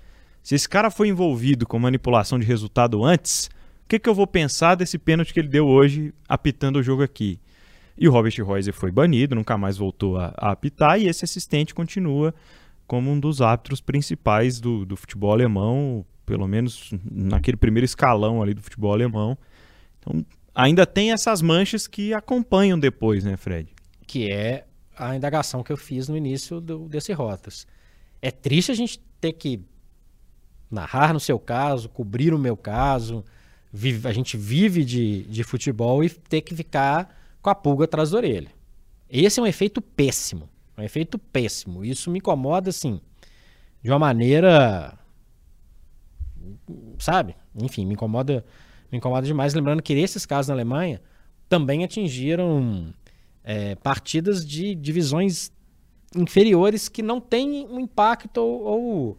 se 0.42 0.54
esse 0.54 0.68
cara 0.68 0.90
foi 0.90 1.08
envolvido 1.08 1.66
com 1.66 1.78
manipulação 1.78 2.38
de 2.38 2.46
resultado 2.46 3.04
antes, 3.04 3.46
o 3.84 3.88
que, 3.88 3.98
que 3.98 4.08
eu 4.08 4.14
vou 4.14 4.26
pensar 4.26 4.74
desse 4.74 4.98
pênalti 4.98 5.32
que 5.32 5.40
ele 5.40 5.48
deu 5.48 5.66
hoje 5.66 6.12
apitando 6.28 6.76
o 6.76 6.82
jogo 6.82 7.02
aqui? 7.02 7.38
E 7.96 8.08
o 8.08 8.12
Robert 8.12 8.34
Reuser 8.36 8.74
foi 8.74 8.90
banido, 8.90 9.34
nunca 9.34 9.56
mais 9.56 9.76
voltou 9.76 10.16
a, 10.18 10.34
a 10.36 10.50
apitar, 10.50 10.98
e 10.98 11.06
esse 11.06 11.24
assistente 11.24 11.74
continua 11.74 12.34
como 12.86 13.10
um 13.10 13.20
dos 13.20 13.40
árbitros 13.40 13.80
principais 13.80 14.60
do, 14.60 14.84
do 14.84 14.96
futebol 14.96 15.32
alemão, 15.32 16.04
pelo 16.26 16.48
menos 16.48 16.92
naquele 17.10 17.56
primeiro 17.56 17.84
escalão 17.84 18.42
ali 18.42 18.54
do 18.54 18.62
futebol 18.62 18.92
alemão. 18.92 19.36
Então, 19.98 20.24
ainda 20.54 20.86
tem 20.86 21.12
essas 21.12 21.42
manchas 21.42 21.86
que 21.86 22.12
acompanham 22.12 22.78
depois, 22.78 23.24
né, 23.24 23.36
Fred? 23.36 23.72
Que 24.06 24.30
é 24.30 24.66
a 24.96 25.16
indagação 25.16 25.62
que 25.62 25.72
eu 25.72 25.76
fiz 25.76 26.08
no 26.08 26.16
início 26.16 26.60
do, 26.60 26.88
desse 26.88 27.12
Rotas. 27.12 27.66
É 28.20 28.30
triste 28.30 28.70
a 28.70 28.74
gente 28.74 29.00
ter 29.20 29.32
que 29.32 29.60
narrar 30.70 31.12
no 31.12 31.20
seu 31.20 31.38
caso, 31.38 31.88
cobrir 31.88 32.32
o 32.32 32.38
meu 32.38 32.56
caso. 32.56 33.24
Vive, 33.72 34.06
a 34.06 34.12
gente 34.12 34.36
vive 34.36 34.84
de, 34.84 35.22
de 35.24 35.42
futebol 35.42 36.04
e 36.04 36.10
ter 36.10 36.42
que 36.42 36.54
ficar 36.54 37.16
com 37.40 37.50
a 37.50 37.54
pulga 37.54 37.84
atrás 37.84 38.10
da 38.10 38.18
orelha. 38.18 38.50
Esse 39.08 39.40
é 39.40 39.42
um 39.42 39.46
efeito 39.46 39.80
péssimo. 39.80 40.48
Um 40.76 40.82
efeito 40.82 41.18
péssimo. 41.18 41.84
Isso 41.84 42.10
me 42.10 42.18
incomoda, 42.18 42.70
assim, 42.70 43.00
de 43.82 43.90
uma 43.90 43.98
maneira. 43.98 44.98
Sabe? 46.98 47.36
Enfim, 47.54 47.84
me 47.84 47.94
incomoda 47.94 48.44
me 48.92 48.98
incomoda 48.98 49.26
demais. 49.26 49.54
Lembrando 49.54 49.82
que 49.82 49.94
esses 49.94 50.26
casos 50.26 50.48
na 50.48 50.54
Alemanha 50.54 51.00
também 51.48 51.82
atingiram 51.82 52.92
é, 53.42 53.74
partidas 53.76 54.46
de 54.46 54.74
divisões 54.74 55.50
inferiores 56.14 56.88
que 56.88 57.02
não 57.02 57.20
têm 57.20 57.66
um 57.68 57.80
impacto 57.80 58.38
ou, 58.38 58.62
ou 58.62 59.18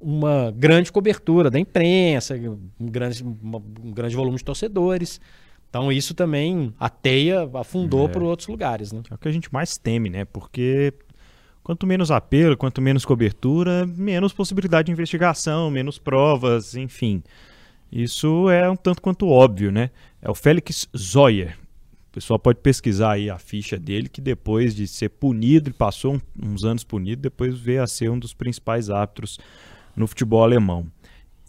uma 0.00 0.50
grande 0.56 0.90
cobertura 0.90 1.50
da 1.50 1.58
imprensa, 1.60 2.34
um 2.80 2.86
grande, 2.86 3.22
um 3.22 3.92
grande 3.92 4.16
volume 4.16 4.38
de 4.38 4.44
torcedores. 4.44 5.20
Então 5.68 5.92
isso 5.92 6.14
também 6.14 6.74
a 6.80 6.88
teia 6.88 7.48
afundou 7.54 8.06
é. 8.06 8.08
para 8.08 8.24
outros 8.24 8.48
lugares, 8.48 8.90
né? 8.90 9.02
É 9.10 9.14
o 9.14 9.18
que 9.18 9.28
a 9.28 9.32
gente 9.32 9.52
mais 9.52 9.76
teme, 9.76 10.08
né? 10.10 10.24
Porque 10.24 10.92
quanto 11.62 11.86
menos 11.86 12.10
apelo, 12.10 12.56
quanto 12.56 12.80
menos 12.80 13.04
cobertura, 13.04 13.86
menos 13.86 14.32
possibilidade 14.32 14.86
de 14.86 14.92
investigação, 14.92 15.70
menos 15.70 15.98
provas, 15.98 16.74
enfim. 16.74 17.22
Isso 17.92 18.48
é 18.48 18.68
um 18.70 18.76
tanto 18.76 19.02
quanto 19.02 19.28
óbvio, 19.28 19.72
né? 19.72 19.90
É 20.22 20.30
o 20.30 20.34
Félix 20.34 20.88
Zoyer. 20.96 21.56
O 22.10 22.12
pessoal 22.12 22.38
pode 22.38 22.58
pesquisar 22.60 23.12
aí 23.12 23.30
a 23.30 23.38
ficha 23.38 23.78
dele, 23.78 24.08
que 24.08 24.20
depois 24.20 24.74
de 24.74 24.86
ser 24.86 25.10
punido, 25.10 25.68
ele 25.68 25.76
passou 25.76 26.14
um, 26.14 26.20
uns 26.42 26.64
anos 26.64 26.82
punido, 26.82 27.22
depois 27.22 27.58
veio 27.58 27.82
a 27.82 27.86
ser 27.86 28.10
um 28.10 28.18
dos 28.18 28.34
principais 28.34 28.90
árbitros 28.90 29.38
no 29.94 30.06
futebol 30.06 30.42
alemão. 30.42 30.86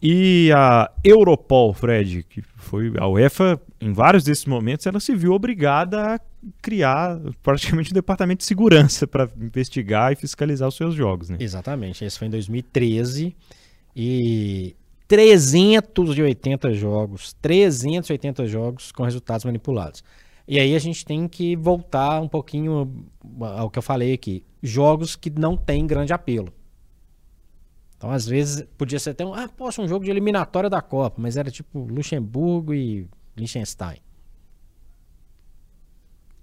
E 0.01 0.51
a 0.55 0.91
Europol, 1.03 1.73
Fred, 1.73 2.23
que 2.23 2.41
foi 2.55 2.91
a 2.97 3.07
UEFA, 3.07 3.61
em 3.79 3.93
vários 3.93 4.23
desses 4.23 4.45
momentos, 4.45 4.87
ela 4.87 4.99
se 4.99 5.15
viu 5.15 5.31
obrigada 5.31 6.15
a 6.15 6.19
criar 6.59 7.19
praticamente 7.43 7.91
um 7.91 7.93
departamento 7.93 8.39
de 8.39 8.45
segurança 8.45 9.05
para 9.05 9.29
investigar 9.39 10.11
e 10.11 10.15
fiscalizar 10.15 10.67
os 10.67 10.75
seus 10.75 10.95
jogos, 10.95 11.29
né? 11.29 11.37
Exatamente. 11.39 12.03
Esse 12.03 12.17
foi 12.17 12.27
em 12.27 12.31
2013 12.31 13.35
e 13.95 14.75
380 15.11 16.73
jogos, 16.73 17.33
380 17.41 18.47
jogos 18.47 18.93
com 18.93 19.03
resultados 19.03 19.43
manipulados. 19.43 20.01
E 20.47 20.57
aí 20.57 20.73
a 20.73 20.79
gente 20.79 21.03
tem 21.03 21.27
que 21.27 21.53
voltar 21.53 22.21
um 22.21 22.29
pouquinho 22.29 23.05
ao 23.41 23.69
que 23.69 23.77
eu 23.77 23.83
falei 23.83 24.13
aqui, 24.13 24.45
jogos 24.63 25.17
que 25.17 25.29
não 25.29 25.57
têm 25.57 25.85
grande 25.85 26.13
apelo. 26.13 26.47
Então, 27.97 28.09
às 28.09 28.25
vezes, 28.25 28.65
podia 28.77 28.97
ser 28.99 29.09
até 29.09 29.25
um, 29.25 29.33
ah, 29.33 29.49
poxa, 29.49 29.81
um 29.81 29.87
jogo 29.87 30.05
de 30.05 30.11
eliminatória 30.11 30.69
da 30.69 30.81
Copa, 30.81 31.21
mas 31.21 31.35
era 31.35 31.51
tipo 31.51 31.79
Luxemburgo 31.79 32.73
e 32.73 33.05
Liechtenstein. 33.35 33.97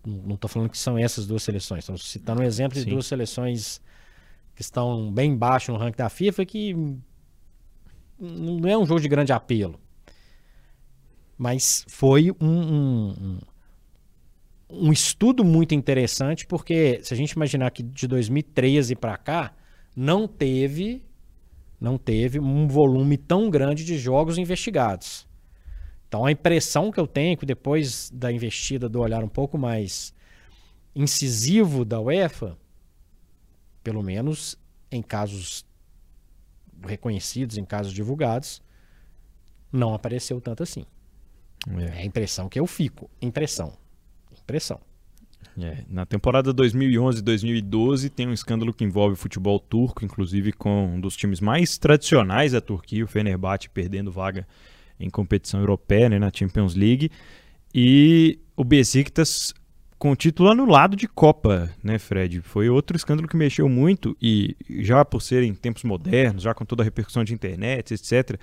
Não 0.05 0.35
estou 0.35 0.49
falando 0.51 0.69
que 0.69 0.77
são 0.77 0.99
essas 0.99 1.27
duas 1.27 1.43
seleções, 1.43 1.85
estou 1.85 1.97
citando 1.97 2.43
um 2.43 2.45
exemplo 2.45 2.79
Sim. 2.79 2.85
de 2.85 2.91
duas 2.91 3.07
seleções 3.07 3.81
que 4.55 4.61
estão 4.61 5.11
bem 5.11 5.35
baixo 5.35 5.73
no 5.73 5.79
ranking 5.79 5.97
da 5.97 6.11
FIFA 6.11 6.45
que 6.45 6.99
não 8.19 8.69
é 8.69 8.77
um 8.77 8.87
jogo 8.87 9.01
de 9.01 9.09
grande 9.09 9.33
apelo. 9.33 9.79
Mas 11.37 11.85
foi 11.89 12.33
um, 12.41 12.47
um, 12.47 13.39
um 14.69 14.93
estudo 14.93 15.45
muito 15.45 15.75
interessante, 15.75 16.47
porque 16.47 17.01
se 17.03 17.15
a 17.15 17.17
gente 17.17 17.33
imaginar 17.33 17.71
que 17.71 17.83
de 17.83 18.09
2013 18.09 18.97
para 18.97 19.17
cá, 19.17 19.55
não 19.95 20.27
teve, 20.27 21.03
não 21.81 21.97
teve 21.97 22.41
um 22.41 22.67
volume 22.67 23.17
tão 23.17 23.51
grande 23.51 23.85
de 23.85 23.97
jogos 23.97 24.37
investigados. 24.37 25.27
Então 26.09 26.25
a 26.25 26.33
impressão 26.33 26.91
que 26.91 26.99
eu 26.99 27.07
tenho, 27.07 27.37
que 27.37 27.47
depois 27.47 28.11
da 28.11 28.33
investida 28.33 28.89
do 28.89 29.01
olhar 29.01 29.23
um 29.23 29.29
pouco 29.29 29.59
mais 29.59 30.15
incisivo 30.95 31.85
da 31.85 32.01
UEFA, 32.01 32.57
pelo 33.85 34.03
menos 34.03 34.59
em 34.91 35.03
casos 35.03 35.65
reconhecidos 36.85 37.57
em 37.57 37.65
casos 37.65 37.93
divulgados, 37.93 38.63
não 39.73 39.95
apareceu 39.95 40.41
tanto 40.41 40.63
assim. 40.63 40.85
É. 41.77 41.99
é 41.99 42.03
a 42.03 42.05
impressão 42.05 42.49
que 42.49 42.59
eu 42.59 42.67
fico. 42.67 43.11
Impressão. 43.21 43.73
Impressão. 44.41 44.81
É. 45.61 45.85
Na 45.89 46.07
temporada 46.07 46.55
2011-2012 46.55 48.11
tem 48.11 48.29
um 48.29 48.33
escândalo 48.33 48.73
que 48.73 48.85
envolve 48.85 49.15
o 49.15 49.17
futebol 49.17 49.59
turco, 49.59 50.05
inclusive 50.05 50.53
com 50.53 50.95
um 50.95 51.01
dos 51.01 51.17
times 51.17 51.41
mais 51.41 51.79
tradicionais 51.79 52.53
da 52.53 52.61
Turquia, 52.61 53.05
o 53.05 53.09
Fenerbahçe, 53.09 53.69
perdendo 53.69 54.11
vaga 54.11 54.47
em 55.01 55.11
competição 55.11 55.61
europeia, 55.61 56.09
né, 56.09 56.19
na 56.19 56.31
Champions 56.33 56.75
League. 56.75 57.11
E 57.75 58.39
o 58.57 58.65
Besiktas 58.65 59.53
com 59.99 60.11
o 60.13 60.17
título 60.17 60.51
anulado 60.51 60.97
de 60.97 61.09
Copa, 61.09 61.71
né, 61.83 61.99
Fred? 61.99 62.41
Foi 62.41 62.69
outro 62.69 62.97
escândalo 62.97 63.29
que 63.29 63.37
mexeu 63.37 63.69
muito 63.69 64.17
e 64.23 64.57
já 64.81 65.05
por 65.05 65.21
serem 65.21 65.55
tempos 65.55 65.83
modernos, 65.83 66.43
já 66.43 66.55
com 66.55 66.65
toda 66.65 66.83
a 66.83 66.85
repercussão 66.85 67.25
de 67.25 67.35
internet, 67.35 67.95
etc., 67.95 68.39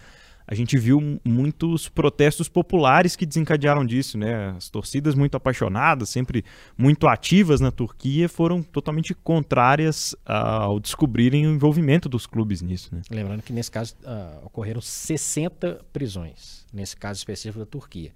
a 0.47 0.53
gente 0.53 0.77
viu 0.77 1.19
muitos 1.25 1.89
protestos 1.89 2.47
populares 2.47 3.15
que 3.15 3.25
desencadearam 3.25 3.83
disso, 3.83 4.15
né? 4.15 4.53
As 4.55 4.69
torcidas 4.69 5.15
muito 5.15 5.35
apaixonadas, 5.35 6.09
sempre 6.09 6.45
muito 6.77 7.07
ativas 7.07 7.59
na 7.59 7.71
Turquia, 7.71 8.29
foram 8.29 8.61
totalmente 8.61 9.15
contrárias 9.15 10.15
ao 10.23 10.79
descobrirem 10.79 11.47
o 11.47 11.51
envolvimento 11.51 12.07
dos 12.07 12.27
clubes 12.27 12.61
nisso, 12.61 12.93
né? 12.93 13.01
Lembrando 13.09 13.41
que 13.41 13.51
nesse 13.51 13.71
caso 13.71 13.95
uh, 14.03 14.45
ocorreram 14.45 14.81
60 14.81 15.83
prisões, 15.91 16.63
nesse 16.71 16.95
caso 16.95 17.17
específico 17.17 17.57
da 17.57 17.65
Turquia. 17.65 18.11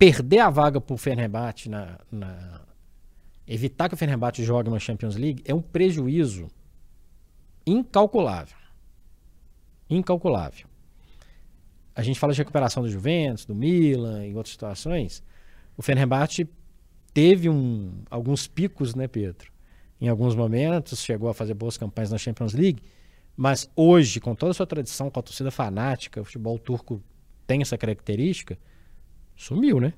Perder 0.00 0.40
a 0.40 0.50
vaga 0.50 0.80
para 0.80 0.94
o 0.94 0.96
Fenerbahçe 0.96 1.68
na, 1.68 2.00
na... 2.10 2.62
evitar 3.46 3.88
que 3.88 3.94
o 3.94 3.98
Fenerbahçe 3.98 4.42
jogue 4.42 4.68
na 4.68 4.80
Champions 4.80 5.14
League 5.14 5.44
é 5.46 5.54
um 5.54 5.62
prejuízo 5.62 6.48
incalculável. 7.64 8.56
Incalculável 9.88 10.70
a 12.00 12.02
gente 12.02 12.18
fala 12.18 12.32
de 12.32 12.38
recuperação 12.38 12.82
do 12.82 12.88
Juventus, 12.88 13.44
do 13.44 13.54
Milan, 13.54 14.24
em 14.24 14.34
outras 14.34 14.52
situações. 14.52 15.22
O 15.76 15.82
Fenerbahçe 15.82 16.48
teve 17.12 17.48
um, 17.48 18.02
alguns 18.10 18.46
picos, 18.46 18.94
né, 18.94 19.06
Pedro? 19.06 19.52
Em 20.00 20.08
alguns 20.08 20.34
momentos, 20.34 21.00
chegou 21.00 21.28
a 21.28 21.34
fazer 21.34 21.52
boas 21.52 21.76
campanhas 21.76 22.10
na 22.10 22.16
Champions 22.16 22.54
League, 22.54 22.82
mas 23.36 23.70
hoje, 23.76 24.18
com 24.18 24.34
toda 24.34 24.52
a 24.52 24.54
sua 24.54 24.66
tradição, 24.66 25.10
com 25.10 25.20
a 25.20 25.22
torcida 25.22 25.50
fanática, 25.50 26.20
o 26.20 26.24
futebol 26.24 26.58
turco 26.58 27.02
tem 27.46 27.60
essa 27.60 27.76
característica, 27.76 28.58
sumiu, 29.40 29.80
né? 29.80 29.94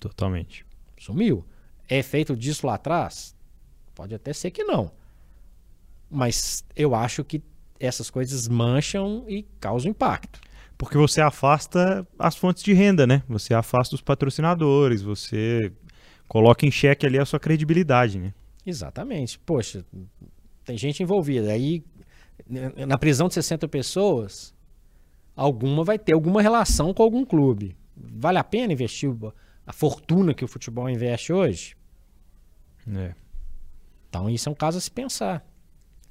Totalmente. 0.00 0.64
Sumiu. 0.96 1.44
É 1.88 2.02
feito 2.02 2.36
disso 2.36 2.66
lá 2.66 2.74
atrás? 2.74 3.34
Pode 3.94 4.14
até 4.14 4.32
ser 4.32 4.52
que 4.52 4.62
não. 4.62 4.92
Mas 6.08 6.64
eu 6.76 6.94
acho 6.94 7.24
que 7.24 7.42
essas 7.80 8.08
coisas 8.08 8.46
mancham 8.46 9.24
e 9.28 9.42
causam 9.60 9.90
impacto. 9.90 10.40
Porque 10.76 10.96
você 10.96 11.20
afasta 11.20 12.06
as 12.16 12.36
fontes 12.36 12.62
de 12.62 12.72
renda, 12.72 13.04
né? 13.04 13.22
Você 13.28 13.52
afasta 13.52 13.96
os 13.96 14.00
patrocinadores, 14.00 15.02
você 15.02 15.72
coloca 16.28 16.64
em 16.64 16.70
xeque 16.70 17.04
ali 17.04 17.18
a 17.18 17.24
sua 17.24 17.40
credibilidade, 17.40 18.18
né? 18.18 18.32
Exatamente. 18.64 19.40
Poxa, 19.40 19.84
tem 20.64 20.78
gente 20.78 21.02
envolvida. 21.02 21.50
Aí, 21.50 21.82
na 22.86 22.96
prisão 22.96 23.26
de 23.26 23.34
60 23.34 23.66
pessoas, 23.66 24.54
alguma 25.34 25.82
vai 25.82 25.98
ter 25.98 26.12
alguma 26.12 26.40
relação 26.40 26.94
com 26.94 27.02
algum 27.02 27.24
clube. 27.24 27.76
Vale 28.00 28.38
a 28.38 28.44
pena 28.44 28.72
investir 28.72 29.10
a 29.66 29.72
fortuna 29.72 30.34
que 30.34 30.44
o 30.44 30.48
futebol 30.48 30.88
investe 30.88 31.32
hoje? 31.32 31.76
É. 32.94 33.14
Então, 34.08 34.30
isso 34.30 34.48
é 34.48 34.52
um 34.52 34.54
caso 34.54 34.78
a 34.78 34.80
se 34.80 34.90
pensar. 34.90 35.44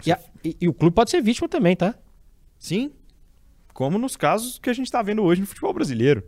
E, 0.06 0.12
a, 0.12 0.19
e, 0.43 0.56
e 0.62 0.67
o 0.67 0.73
clube 0.73 0.95
pode 0.95 1.10
ser 1.10 1.21
vítima 1.21 1.50
também, 1.50 1.76
tá? 1.76 1.95
Sim, 2.60 2.91
como 3.78 4.00
nos 4.00 4.15
casos 4.15 4.58
que 4.58 4.71
a 4.71 4.73
gente 4.73 4.88
está 4.88 5.04
vendo 5.04 5.21
hoje 5.21 5.39
no 5.39 5.45
futebol 5.45 5.71
brasileiro. 5.71 6.23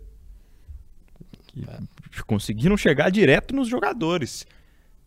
Que 2.12 2.24
conseguiram 2.24 2.78
chegar 2.78 3.10
direto 3.10 3.56
nos 3.56 3.68
jogadores. 3.68 4.46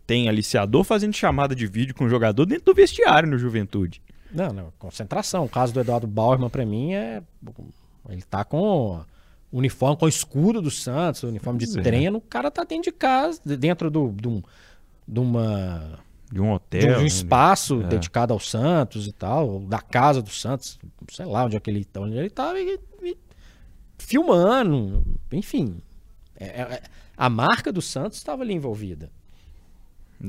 Tem 0.05 0.29
aliciador 0.29 0.83
fazendo 0.83 1.15
chamada 1.15 1.55
de 1.55 1.69
vídeo 1.69 1.95
com 1.95 2.05
o 2.05 2.09
jogador 2.09 2.45
dentro 2.45 2.65
do 2.65 2.75
vestiário 2.75 3.31
no 3.31 3.39
Juventude. 3.39 4.03
Não, 4.33 4.53
não, 4.53 4.73
concentração. 4.77 5.45
O 5.45 5.49
caso 5.49 5.73
do 5.73 5.79
Eduardo 5.79 6.09
Bauerman, 6.09 6.51
para 6.51 6.67
mim, 6.67 6.95
é. 6.95 7.23
Ele 8.09 8.23
tá 8.23 8.45
com 8.45 9.05
uniforme, 9.53 9.97
com 9.97 10.07
o 10.07 10.09
escudo 10.09 10.63
do 10.63 10.71
Santos, 10.71 11.23
uniforme 11.25 11.59
de 11.59 11.79
é. 11.79 11.83
treino. 11.83 12.19
O 12.19 12.23
cara 12.23 12.51
tá 12.51 12.65
dentro 12.65 12.91
de 12.91 12.93
casa, 12.93 13.41
dentro 13.45 13.91
do, 13.91 14.11
de, 14.13 14.29
um, 14.29 14.43
de 15.07 15.21
uma 15.21 15.99
de 16.33 16.41
um 16.41 16.51
hotel. 16.51 16.81
De 16.81 16.87
um, 16.87 17.01
né? 17.01 17.07
espaço 17.07 17.83
é. 17.83 17.89
dedicado 17.89 18.33
ao 18.33 18.41
Santos 18.41 19.07
e 19.07 19.13
tal, 19.13 19.61
da 19.61 19.81
casa 19.81 20.23
do 20.23 20.31
Santos, 20.31 20.79
sei 21.11 21.27
lá 21.27 21.45
onde 21.45 21.57
é 21.57 21.61
que 21.61 21.71
ele 21.71 21.85
tá, 21.85 22.01
onde 22.01 22.17
ele 22.17 22.29
estava 22.29 22.59
filmando, 23.99 25.05
enfim. 25.31 25.77
É, 26.35 26.47
é, 26.47 26.61
é, 26.63 26.83
a 27.17 27.29
marca 27.29 27.71
do 27.71 27.83
Santos 27.83 28.17
estava 28.17 28.43
ali 28.43 28.55
envolvida. 28.55 29.11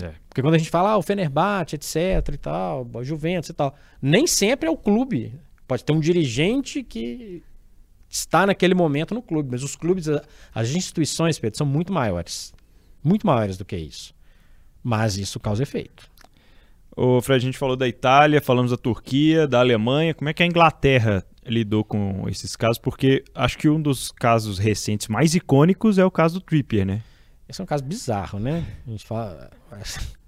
É. 0.02 0.14
Porque 0.28 0.42
quando 0.42 0.56
a 0.56 0.58
gente 0.58 0.70
fala 0.70 0.92
ah, 0.92 0.98
o 0.98 1.02
Fenerbahçe, 1.02 1.76
etc 1.76 2.34
e 2.34 2.38
tal, 2.38 2.90
Juventus 3.02 3.50
e 3.50 3.54
tal, 3.54 3.74
nem 4.02 4.28
sempre 4.28 4.68
é 4.68 4.72
o 4.72 4.78
clube. 4.78 5.40
Pode 5.68 5.86
ter 5.86 5.94
um 5.94 6.00
dirigente 6.00 6.84
que 6.84 7.42
está 8.14 8.46
naquele 8.46 8.76
momento 8.76 9.16
no 9.16 9.24
clube, 9.24 9.50
mas 9.52 9.64
os 9.64 9.76
clubes, 9.76 10.06
as 10.54 10.70
instituições, 10.70 11.40
Pedro, 11.40 11.58
são 11.58 11.66
muito 11.66 11.92
maiores. 11.92 12.54
Muito 13.04 13.26
maiores 13.26 13.58
do 13.58 13.66
que 13.66 13.76
isso. 13.76 14.14
Mas 14.84 15.18
isso 15.18 15.40
causa 15.40 15.64
efeito. 15.64 16.08
O 16.96 17.20
Fred, 17.22 17.44
a 17.44 17.46
gente 17.48 17.58
falou 17.58 17.76
da 17.76 17.88
Itália, 17.88 18.40
falamos 18.40 18.70
da 18.70 18.78
Turquia, 18.78 19.48
da 19.48 19.60
Alemanha. 19.60 20.14
Como 20.14 20.30
é 20.30 20.34
que 20.34 20.44
a 20.44 20.46
Inglaterra 20.46 21.26
lidou 21.44 21.84
com 21.84 22.30
esses 22.30 22.56
casos? 22.56 22.78
Porque 22.78 23.24
acho 23.34 23.58
que 23.58 23.68
um 23.68 23.82
dos 23.82 24.12
casos 24.12 24.60
recentes 24.60 25.08
mais 25.08 25.34
icônicos 25.34 25.98
é 25.98 26.06
o 26.06 26.12
caso 26.12 26.36
do 26.36 26.42
Trippier, 26.42 26.86
né? 26.86 27.02
Esse 27.50 27.62
é 27.62 27.64
um 27.64 27.68
caso 27.68 27.84
bizarro, 27.84 28.40
né? 28.40 28.64
A 28.86 28.92
gente 28.92 29.06
fala. 29.06 29.50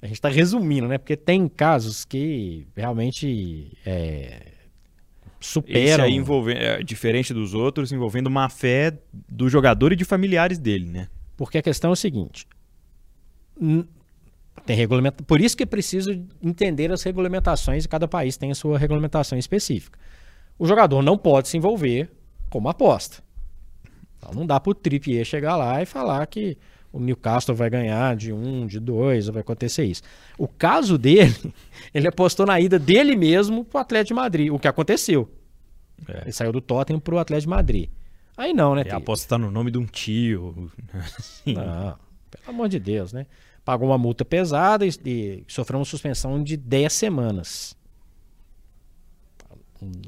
A 0.00 0.06
gente 0.06 0.16
está 0.16 0.28
resumindo, 0.28 0.86
né? 0.86 0.98
Porque 0.98 1.16
tem 1.16 1.48
casos 1.48 2.04
que 2.04 2.66
realmente 2.76 3.72
é, 3.86 4.53
superam. 5.44 5.84
Esse 5.84 6.00
aí 6.00 6.14
envolve, 6.14 6.52
é, 6.52 6.82
diferente 6.82 7.34
dos 7.34 7.54
outros, 7.54 7.92
envolvendo 7.92 8.30
má 8.30 8.48
fé 8.48 8.98
do 9.28 9.48
jogador 9.48 9.92
e 9.92 9.96
de 9.96 10.04
familiares 10.04 10.58
dele, 10.58 10.88
né? 10.90 11.08
Porque 11.36 11.58
a 11.58 11.62
questão 11.62 11.90
é 11.90 11.92
o 11.92 11.96
seguinte: 11.96 12.46
tem 14.64 14.76
regulamento, 14.76 15.22
por 15.24 15.40
isso 15.40 15.56
que 15.56 15.62
é 15.62 15.66
preciso 15.66 16.12
entender 16.42 16.90
as 16.90 17.02
regulamentações 17.02 17.84
e 17.84 17.88
cada 17.88 18.08
país 18.08 18.36
tem 18.36 18.50
a 18.50 18.54
sua 18.54 18.78
regulamentação 18.78 19.38
específica. 19.38 19.98
O 20.58 20.66
jogador 20.66 21.02
não 21.02 21.18
pode 21.18 21.48
se 21.48 21.56
envolver 21.56 22.10
com 22.48 22.58
uma 22.58 22.70
aposta. 22.70 23.22
Então 24.16 24.32
não 24.32 24.46
dá 24.46 24.58
para 24.58 24.70
o 24.70 24.74
Trippier 24.74 25.24
chegar 25.24 25.56
lá 25.56 25.82
e 25.82 25.86
falar 25.86 26.26
que 26.26 26.56
o 26.94 27.00
Newcastle 27.00 27.56
vai 27.56 27.68
ganhar 27.68 28.14
de 28.14 28.32
um, 28.32 28.68
de 28.68 28.78
dois, 28.78 29.26
vai 29.26 29.40
acontecer 29.40 29.84
isso. 29.84 30.02
O 30.38 30.46
caso 30.46 30.96
dele, 30.96 31.34
ele 31.92 32.06
apostou 32.06 32.46
na 32.46 32.60
ida 32.60 32.78
dele 32.78 33.16
mesmo 33.16 33.64
para 33.64 33.78
o 33.78 33.80
Atlético 33.80 34.08
de 34.08 34.14
Madrid, 34.14 34.52
o 34.52 34.60
que 34.60 34.68
aconteceu. 34.68 35.28
É. 36.08 36.20
Ele 36.22 36.32
saiu 36.32 36.52
do 36.52 36.60
Tottenham 36.60 37.00
para 37.00 37.16
o 37.16 37.18
Atlético 37.18 37.50
de 37.50 37.56
Madrid. 37.56 37.90
Aí 38.36 38.52
não, 38.52 38.76
né? 38.76 38.84
E 38.86 38.90
apostar 38.90 39.40
no 39.40 39.50
nome 39.50 39.72
de 39.72 39.78
um 39.78 39.86
tio. 39.86 40.70
Não, 41.46 41.96
pelo 42.30 42.48
amor 42.48 42.68
de 42.68 42.80
Deus, 42.80 43.12
né? 43.12 43.26
Pagou 43.64 43.88
uma 43.88 43.98
multa 43.98 44.24
pesada 44.24 44.84
e, 44.84 44.90
e 45.04 45.44
sofreu 45.46 45.78
uma 45.78 45.84
suspensão 45.84 46.42
de 46.42 46.56
10 46.56 46.92
semanas. 46.92 47.76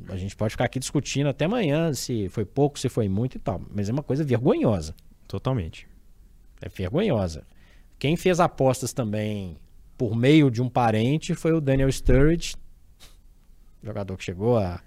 A 0.09 0.16
gente 0.16 0.35
pode 0.35 0.53
ficar 0.53 0.64
aqui 0.64 0.79
discutindo 0.79 1.29
até 1.29 1.44
amanhã 1.44 1.92
se 1.92 2.29
foi 2.29 2.44
pouco, 2.44 2.79
se 2.79 2.88
foi 2.88 3.09
muito 3.09 3.37
e 3.37 3.38
tal. 3.38 3.61
Mas 3.72 3.88
é 3.88 3.92
uma 3.92 4.03
coisa 4.03 4.25
vergonhosa. 4.25 4.94
Totalmente. 5.29 5.87
É 6.61 6.69
vergonhosa. 6.69 7.45
Quem 7.99 8.16
fez 8.16 8.40
apostas 8.40 8.92
também 8.92 9.57
por 9.97 10.14
meio 10.14 10.51
de 10.51 10.61
um 10.61 10.69
parente 10.69 11.35
foi 11.35 11.53
o 11.53 11.61
Daniel 11.61 11.90
Sturridge, 11.90 12.57
jogador 13.83 14.16
que 14.16 14.25
chegou 14.25 14.59
a. 14.59 14.81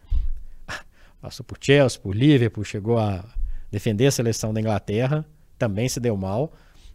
passou 1.21 1.43
por 1.43 1.58
Chelsea, 1.60 1.99
por 1.99 2.15
Liverpool, 2.15 2.63
chegou 2.63 2.97
a 2.97 3.25
defender 3.71 4.08
a 4.08 4.12
seleção 4.12 4.53
da 4.53 4.60
Inglaterra, 4.60 5.25
também 5.58 5.89
se 5.89 5.99
deu 5.99 6.15
mal. 6.15 6.51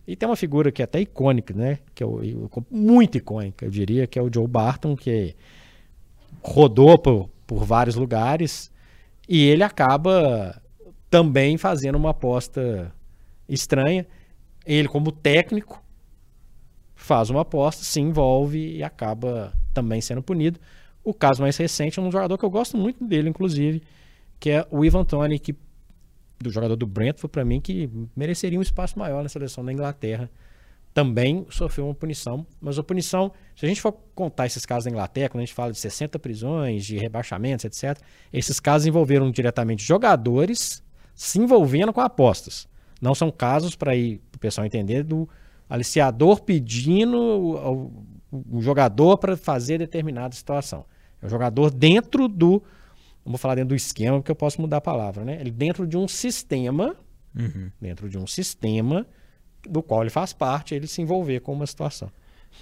E 0.06 0.14
tem 0.14 0.28
uma 0.28 0.36
figura 0.36 0.70
que 0.70 0.82
é 0.82 0.84
até 0.84 1.00
icônica, 1.00 1.54
né? 1.54 1.78
Que 1.94 2.02
é 2.02 2.06
o, 2.06 2.20
muito 2.70 3.16
icônica, 3.16 3.64
eu 3.64 3.70
diria, 3.70 4.06
que 4.06 4.18
é 4.18 4.22
o 4.22 4.30
Joe 4.32 4.46
Barton, 4.46 4.94
que 4.94 5.34
rodou 6.42 6.98
por, 6.98 7.30
por 7.46 7.64
vários 7.64 7.94
lugares 7.94 8.70
e 9.28 9.42
ele 9.42 9.62
acaba 9.62 10.60
também 11.08 11.56
fazendo 11.56 11.96
uma 11.96 12.10
aposta 12.10 12.92
estranha. 13.48 14.06
Ele, 14.64 14.88
como 14.88 15.12
técnico, 15.12 15.82
faz 16.94 17.30
uma 17.30 17.42
aposta, 17.42 17.84
se 17.84 18.00
envolve 18.00 18.76
e 18.76 18.82
acaba 18.82 19.52
também 19.72 20.00
sendo 20.00 20.22
punido. 20.22 20.58
O 21.02 21.12
caso 21.12 21.42
mais 21.42 21.56
recente 21.56 21.98
é 21.98 22.02
um 22.02 22.10
jogador 22.10 22.38
que 22.38 22.44
eu 22.44 22.50
gosto 22.50 22.76
muito 22.76 23.04
dele, 23.04 23.28
inclusive, 23.28 23.82
que 24.40 24.50
é 24.50 24.66
o 24.70 24.84
Ivan 24.84 25.04
Tony, 25.04 25.38
que 25.38 25.54
do 26.40 26.50
jogador 26.50 26.76
do 26.76 26.86
Brentford, 26.86 27.30
para 27.30 27.44
mim, 27.44 27.60
que 27.60 27.90
mereceria 28.14 28.58
um 28.58 28.62
espaço 28.62 28.98
maior 28.98 29.22
na 29.22 29.28
seleção 29.28 29.64
da 29.64 29.72
Inglaterra. 29.72 30.30
Também 30.92 31.44
sofreu 31.50 31.86
uma 31.86 31.94
punição, 31.94 32.46
mas 32.60 32.78
a 32.78 32.82
punição, 32.82 33.32
se 33.56 33.66
a 33.66 33.68
gente 33.68 33.80
for 33.80 33.92
contar 34.14 34.46
esses 34.46 34.64
casos 34.64 34.84
da 34.84 34.90
Inglaterra, 34.90 35.28
quando 35.28 35.42
a 35.42 35.44
gente 35.44 35.54
fala 35.54 35.72
de 35.72 35.78
60 35.78 36.18
prisões, 36.20 36.84
de 36.84 36.96
rebaixamentos, 36.96 37.64
etc., 37.64 38.00
esses 38.32 38.60
casos 38.60 38.86
envolveram 38.86 39.30
diretamente 39.30 39.82
jogadores 39.82 40.82
se 41.14 41.38
envolvendo 41.40 41.92
com 41.92 42.00
apostas. 42.00 42.68
Não 43.00 43.14
são 43.14 43.30
casos, 43.30 43.74
para 43.74 43.92
o 43.92 44.33
pessoal 44.44 44.66
entender, 44.66 45.02
do 45.02 45.28
aliciador 45.68 46.42
pedindo 46.42 47.16
o, 47.16 47.92
o, 48.30 48.56
o 48.58 48.60
jogador 48.60 49.16
para 49.16 49.36
fazer 49.36 49.78
determinada 49.78 50.34
situação. 50.34 50.84
É 51.22 51.26
o 51.26 51.28
jogador 51.28 51.70
dentro 51.70 52.28
do 52.28 52.62
vamos 53.24 53.40
falar 53.40 53.54
dentro 53.54 53.70
do 53.70 53.74
esquema, 53.74 54.18
porque 54.18 54.30
eu 54.30 54.36
posso 54.36 54.60
mudar 54.60 54.76
a 54.76 54.80
palavra, 54.82 55.24
né? 55.24 55.38
Ele 55.40 55.50
dentro 55.50 55.86
de 55.86 55.96
um 55.96 56.06
sistema, 56.06 56.94
uhum. 57.34 57.70
dentro 57.80 58.08
de 58.08 58.18
um 58.18 58.26
sistema, 58.26 59.06
do 59.62 59.82
qual 59.82 60.02
ele 60.02 60.10
faz 60.10 60.34
parte, 60.34 60.74
ele 60.74 60.86
se 60.86 61.00
envolver 61.00 61.40
com 61.40 61.54
uma 61.54 61.66
situação. 61.66 62.10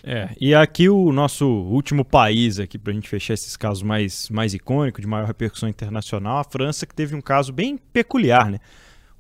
É, 0.05 0.31
e 0.40 0.55
aqui 0.55 0.88
o 0.88 1.12
nosso 1.12 1.47
último 1.47 2.05
país 2.05 2.59
aqui 2.59 2.79
para 2.79 2.92
a 2.92 2.95
gente 2.95 3.09
fechar 3.09 3.35
esses 3.35 3.57
casos 3.57 3.83
mais, 3.83 4.31
mais 4.31 4.55
icônicos, 4.55 5.03
de 5.03 5.07
maior 5.07 5.27
repercussão 5.27 5.68
internacional, 5.68 6.38
a 6.38 6.45
França, 6.45 6.87
que 6.87 6.95
teve 6.95 7.14
um 7.14 7.21
caso 7.21 7.53
bem 7.53 7.77
peculiar, 7.77 8.51
né? 8.51 8.59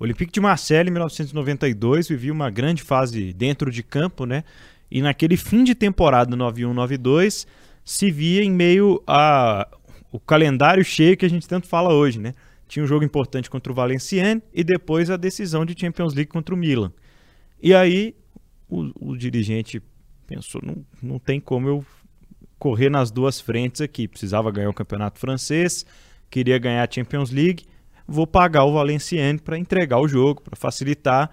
Olympique 0.02 0.32
de 0.32 0.40
Marseille, 0.40 0.88
em 0.88 0.92
1992, 0.92 2.08
vivia 2.08 2.32
uma 2.32 2.50
grande 2.50 2.82
fase 2.82 3.32
dentro 3.32 3.70
de 3.70 3.84
campo, 3.84 4.26
né? 4.26 4.42
E 4.90 5.00
naquele 5.00 5.36
fim 5.36 5.62
de 5.62 5.76
temporada 5.76 6.36
91-92, 6.36 7.46
se 7.84 8.10
via 8.10 8.42
em 8.42 8.50
meio 8.50 9.00
a 9.06 9.68
o 10.10 10.18
calendário 10.18 10.84
cheio 10.84 11.16
que 11.16 11.24
a 11.24 11.30
gente 11.30 11.48
tanto 11.48 11.68
fala 11.68 11.94
hoje, 11.94 12.18
né? 12.18 12.34
Tinha 12.66 12.82
um 12.84 12.86
jogo 12.86 13.04
importante 13.04 13.48
contra 13.48 13.72
o 13.72 13.74
Valenciennes 13.74 14.42
e 14.52 14.64
depois 14.64 15.08
a 15.08 15.16
decisão 15.16 15.64
de 15.64 15.78
Champions 15.78 16.14
League 16.14 16.30
contra 16.30 16.52
o 16.52 16.58
Milan. 16.58 16.92
E 17.62 17.72
aí 17.72 18.14
o, 18.68 19.12
o 19.12 19.16
dirigente 19.16 19.80
pensou, 20.26 20.60
não, 20.64 20.84
não 21.00 21.18
tem 21.20 21.40
como 21.40 21.68
eu 21.68 21.84
correr 22.58 22.90
nas 22.90 23.12
duas 23.12 23.40
frentes 23.40 23.80
aqui. 23.80 24.08
Precisava 24.08 24.50
ganhar 24.50 24.68
o 24.68 24.74
campeonato 24.74 25.20
francês, 25.20 25.86
queria 26.28 26.58
ganhar 26.58 26.86
a 26.86 26.92
Champions 26.92 27.30
League, 27.30 27.64
vou 28.12 28.26
pagar 28.26 28.64
o 28.64 28.72
Valenciennes 28.72 29.40
para 29.40 29.58
entregar 29.58 29.98
o 29.98 30.06
jogo, 30.06 30.42
para 30.42 30.54
facilitar. 30.54 31.30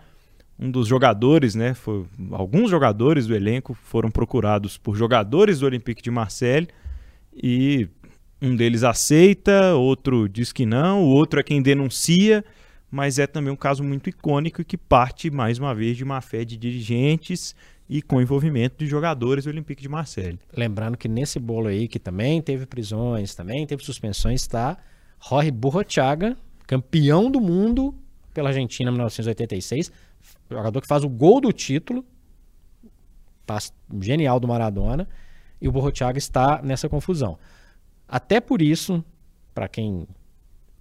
Um 0.57 0.69
dos 0.69 0.87
jogadores, 0.87 1.55
né, 1.55 1.73
foi, 1.73 2.05
alguns 2.31 2.69
jogadores 2.69 3.27
do 3.27 3.35
elenco 3.35 3.73
foram 3.73 4.09
procurados 4.11 4.77
por 4.77 4.95
jogadores 4.95 5.59
do 5.59 5.65
Olympique 5.65 6.01
de 6.01 6.11
Marseille 6.11 6.67
e 7.33 7.87
um 8.41 8.55
deles 8.55 8.83
aceita, 8.83 9.75
outro 9.75 10.27
diz 10.27 10.51
que 10.51 10.65
não, 10.65 11.03
o 11.03 11.07
outro 11.07 11.39
é 11.39 11.43
quem 11.43 11.61
denuncia, 11.61 12.43
mas 12.91 13.19
é 13.19 13.27
também 13.27 13.53
um 13.53 13.55
caso 13.55 13.83
muito 13.83 14.09
icônico 14.09 14.63
que 14.63 14.77
parte 14.77 15.29
mais 15.29 15.59
uma 15.59 15.73
vez 15.73 15.95
de 15.95 16.03
má 16.03 16.19
fé 16.19 16.43
de 16.43 16.57
dirigentes 16.57 17.55
e 17.89 18.01
com 18.01 18.21
envolvimento 18.21 18.77
de 18.77 18.85
jogadores 18.85 19.45
do 19.45 19.49
Olympique 19.49 19.81
de 19.81 19.89
Marseille. 19.89 20.39
Lembrando 20.55 20.97
que 20.97 21.07
nesse 21.07 21.39
bolo 21.39 21.67
aí, 21.67 21.87
que 21.87 21.99
também 21.99 22.41
teve 22.41 22.65
prisões, 22.65 23.33
também 23.33 23.65
teve 23.65 23.83
suspensões, 23.83 24.41
está 24.41 24.77
Jorge 25.21 25.51
Burrochaga, 25.51 26.37
campeão 26.69 27.31
do 27.31 27.41
mundo 27.41 27.95
pela 28.31 28.49
Argentina 28.49 28.91
em 28.91 28.93
1986, 28.93 29.91
jogador 30.51 30.79
que 30.79 30.87
faz 30.87 31.03
o 31.03 31.09
gol 31.09 31.41
do 31.41 31.51
título, 31.51 32.05
passe 33.43 33.71
genial 33.99 34.39
do 34.39 34.47
Maradona, 34.47 35.09
e 35.59 35.67
o 35.67 35.71
Burrochaga 35.71 36.19
está 36.19 36.61
nessa 36.61 36.87
confusão. 36.87 37.39
Até 38.07 38.39
por 38.39 38.61
isso, 38.61 39.03
para 39.51 39.67
quem 39.67 40.07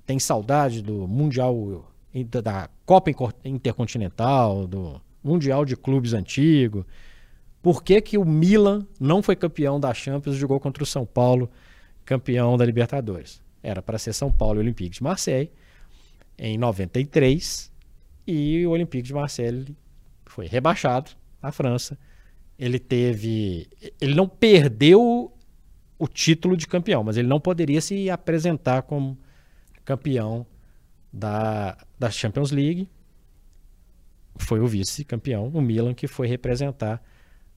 tem 0.04 0.18
saudade 0.18 0.82
do 0.82 1.08
Mundial, 1.08 1.90
da 2.42 2.68
Copa 2.84 3.10
Intercontinental, 3.42 4.66
do 4.66 5.00
Mundial 5.24 5.64
de 5.64 5.74
Clubes 5.74 6.12
antigo. 6.12 6.86
Por 7.62 7.82
que, 7.82 8.02
que 8.02 8.18
o 8.18 8.26
Milan 8.26 8.86
não 9.00 9.22
foi 9.22 9.34
campeão 9.34 9.80
da 9.80 9.94
Champions 9.94 10.36
e 10.36 10.38
jogou 10.38 10.60
contra 10.60 10.82
o 10.82 10.86
São 10.86 11.06
Paulo, 11.06 11.50
campeão 12.04 12.58
da 12.58 12.66
Libertadores? 12.66 13.40
Era 13.62 13.80
para 13.80 13.96
ser 13.96 14.12
São 14.12 14.30
Paulo 14.30 14.58
e 14.58 14.60
Olympique 14.60 14.96
de 14.96 15.02
Marseille 15.02 15.50
em 16.38 16.56
93 16.56 17.72
e 18.26 18.66
o 18.66 18.70
Olympique 18.70 19.08
de 19.08 19.14
Marseille 19.14 19.76
foi 20.26 20.46
rebaixado 20.46 21.10
à 21.42 21.50
França. 21.50 21.98
Ele 22.58 22.78
teve, 22.78 23.68
ele 24.00 24.14
não 24.14 24.28
perdeu 24.28 25.32
o 25.98 26.08
título 26.08 26.56
de 26.56 26.66
campeão, 26.66 27.02
mas 27.02 27.16
ele 27.16 27.28
não 27.28 27.40
poderia 27.40 27.80
se 27.80 28.08
apresentar 28.10 28.82
como 28.82 29.18
campeão 29.84 30.46
da, 31.12 31.76
da 31.98 32.10
Champions 32.10 32.50
League 32.50 32.88
foi 34.38 34.60
o 34.60 34.66
vice-campeão, 34.66 35.48
o 35.48 35.60
Milan, 35.60 35.92
que 35.92 36.06
foi 36.06 36.26
representar 36.26 37.02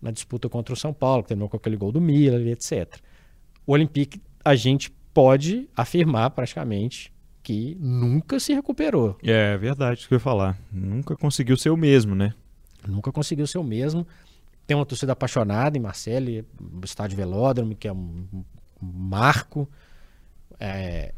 na 0.02 0.12
disputa 0.12 0.50
contra 0.50 0.74
o 0.74 0.78
São 0.78 0.94
Paulo, 0.94 1.24
que 1.24 1.30
terminou 1.30 1.48
com 1.48 1.58
aquele 1.58 1.78
gol 1.78 1.92
do 1.92 2.02
Milan, 2.02 2.44
etc. 2.48 2.98
O 3.66 3.74
Olympique, 3.74 4.20
a 4.44 4.56
gente 4.56 4.92
pode 5.14 5.70
afirmar 5.76 6.32
praticamente 6.32 7.11
que 7.44 7.76
nunca 7.80 8.40
se 8.40 8.54
recuperou. 8.54 9.18
É 9.24 9.58
verdade, 9.58 10.00
isso 10.00 10.08
que 10.08 10.14
eu 10.14 10.18
ia 10.18 10.20
falar. 10.20 10.58
Nunca 10.72 11.16
conseguiu 11.16 11.58
ser 11.58 11.70
o 11.70 11.78
mesmo, 11.78 12.16
né? 12.16 12.34
Nunca 12.88 13.12
conseguiu 13.12 13.48
ser 13.48 13.58
o 13.58 13.64
mesmo. 13.64 14.06
Tem 14.68 14.76
uma 14.76 14.86
torcida 14.86 15.14
apaixonada 15.14 15.78
em 15.78 15.82
Marseille, 15.82 16.46
o 16.60 16.86
estádio 16.86 17.18
Velódromo, 17.18 17.76
que 17.76 17.88
é 17.88 17.94
um 17.94 18.44
marco. 18.82 19.68
É, 20.60 21.14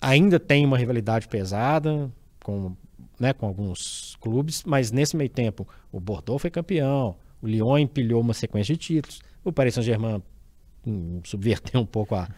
ainda 0.00 0.38
tem 0.38 0.64
uma 0.64 0.76
rivalidade 0.76 1.28
pesada 1.28 2.10
com 2.42 2.76
né, 3.18 3.32
com 3.32 3.46
alguns 3.46 4.16
clubes, 4.20 4.64
mas 4.64 4.90
nesse 4.90 5.16
meio 5.16 5.30
tempo 5.30 5.66
o 5.92 6.00
Bordeaux 6.00 6.40
foi 6.40 6.50
campeão, 6.50 7.16
o 7.40 7.46
Lyon 7.46 7.78
empilhou 7.78 8.20
uma 8.20 8.34
sequência 8.34 8.74
de 8.74 8.80
títulos, 8.80 9.20
o 9.44 9.52
Paris 9.52 9.74
Saint-Germain 9.74 10.20
hum, 10.86 11.20
subverteu 11.24 11.80
um 11.80 11.86
pouco 11.86 12.14
a, 12.16 12.28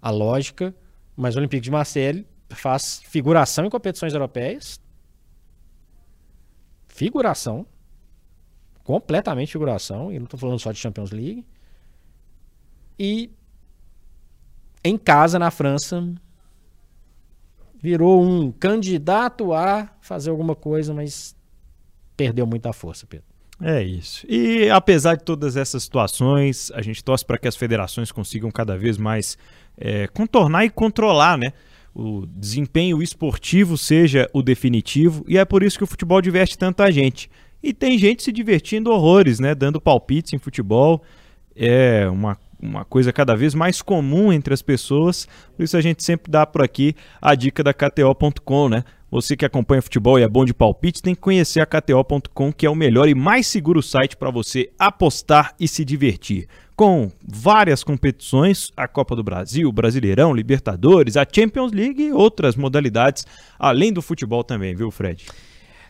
a 0.00 0.10
lógica, 0.10 0.74
mas 1.16 1.34
o 1.34 1.38
Olympique 1.38 1.62
de 1.62 1.70
Marseille 1.70 2.26
faz 2.50 3.00
figuração 3.04 3.64
em 3.64 3.70
competições 3.70 4.12
europeias, 4.12 4.80
figuração, 6.88 7.66
completamente 8.82 9.52
figuração, 9.52 10.12
e 10.12 10.18
não 10.18 10.24
estou 10.24 10.38
falando 10.38 10.58
só 10.58 10.72
de 10.72 10.78
Champions 10.78 11.10
League, 11.10 11.44
e 12.98 13.30
em 14.82 14.96
casa 14.96 15.38
na 15.38 15.50
França 15.50 16.14
virou 17.80 18.22
um 18.22 18.50
candidato 18.50 19.52
a 19.52 19.88
fazer 20.00 20.30
alguma 20.30 20.56
coisa, 20.56 20.92
mas 20.92 21.36
perdeu 22.16 22.46
muita 22.46 22.72
força, 22.72 23.06
Pedro. 23.06 23.26
É 23.60 23.82
isso. 23.82 24.24
E 24.28 24.70
apesar 24.70 25.16
de 25.16 25.24
todas 25.24 25.56
essas 25.56 25.82
situações, 25.82 26.70
a 26.72 26.80
gente 26.80 27.02
torce 27.02 27.24
para 27.24 27.38
que 27.38 27.48
as 27.48 27.56
federações 27.56 28.12
consigam 28.12 28.50
cada 28.50 28.76
vez 28.76 28.96
mais 28.96 29.36
é, 29.76 30.06
contornar 30.08 30.64
e 30.64 30.70
controlar, 30.70 31.36
né? 31.36 31.52
O 31.98 32.26
desempenho 32.26 33.02
esportivo 33.02 33.76
seja 33.76 34.30
o 34.32 34.40
definitivo, 34.40 35.24
e 35.26 35.36
é 35.36 35.44
por 35.44 35.64
isso 35.64 35.76
que 35.76 35.82
o 35.82 35.86
futebol 35.86 36.22
diverte 36.22 36.56
tanta 36.56 36.92
gente. 36.92 37.28
E 37.60 37.74
tem 37.74 37.98
gente 37.98 38.22
se 38.22 38.30
divertindo 38.30 38.92
horrores, 38.92 39.40
né? 39.40 39.52
Dando 39.52 39.80
palpites 39.80 40.32
em 40.32 40.38
futebol. 40.38 41.02
É 41.56 42.08
uma 42.08 42.38
uma 42.60 42.84
coisa 42.84 43.12
cada 43.12 43.36
vez 43.36 43.54
mais 43.54 43.80
comum 43.80 44.32
entre 44.32 44.52
as 44.52 44.62
pessoas. 44.62 45.28
Por 45.56 45.62
isso 45.62 45.76
a 45.76 45.80
gente 45.80 46.02
sempre 46.02 46.30
dá 46.30 46.44
por 46.44 46.62
aqui 46.62 46.94
a 47.20 47.34
dica 47.34 47.62
da 47.62 47.72
KTO.com, 47.72 48.68
né? 48.68 48.84
Você 49.10 49.34
que 49.34 49.44
acompanha 49.46 49.80
futebol 49.80 50.18
e 50.18 50.22
é 50.22 50.28
bom 50.28 50.44
de 50.44 50.52
palpite, 50.52 51.00
tem 51.00 51.14
que 51.14 51.20
conhecer 51.20 51.60
a 51.60 51.66
KTO.com, 51.66 52.52
que 52.52 52.66
é 52.66 52.70
o 52.70 52.74
melhor 52.74 53.08
e 53.08 53.14
mais 53.14 53.46
seguro 53.46 53.82
site 53.82 54.14
para 54.16 54.30
você 54.30 54.70
apostar 54.78 55.54
e 55.58 55.66
se 55.66 55.82
divertir. 55.82 56.46
Com 56.76 57.10
várias 57.26 57.82
competições, 57.82 58.70
a 58.76 58.86
Copa 58.86 59.16
do 59.16 59.24
Brasil, 59.24 59.72
Brasileirão, 59.72 60.34
Libertadores, 60.34 61.16
a 61.16 61.26
Champions 61.26 61.72
League 61.72 62.02
e 62.02 62.12
outras 62.12 62.54
modalidades, 62.54 63.26
além 63.58 63.94
do 63.94 64.02
futebol 64.02 64.44
também, 64.44 64.74
viu, 64.74 64.90
Fred? 64.90 65.24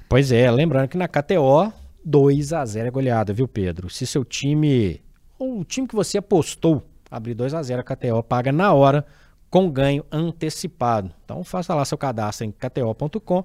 Pois 0.09 0.31
é, 0.31 0.49
lembrando 0.49 0.89
que 0.89 0.97
na 0.97 1.09
KTO, 1.09 1.73
2 2.05 2.53
a 2.53 2.65
0 2.65 2.87
é 2.87 2.91
goleada, 2.91 3.33
viu, 3.33 3.49
Pedro? 3.49 3.91
Se 3.91 4.07
seu 4.07 4.25
time 4.25 5.01
o 5.37 5.65
time 5.65 5.89
que 5.89 5.95
você 5.95 6.19
apostou 6.19 6.85
abrir 7.11 7.35
2 7.35 7.55
a 7.55 7.63
0 7.63 7.81
a 7.81 7.85
KTO 7.85 8.23
paga 8.23 8.53
na 8.53 8.73
hora 8.73 9.05
com 9.51 9.71
ganho 9.71 10.05
antecipado. 10.11 11.11
Então 11.25 11.43
faça 11.45 11.75
lá 11.75 11.85
seu 11.85 11.99
cadastro 11.99 12.47
em 12.47 12.53
kto.com 12.53 13.45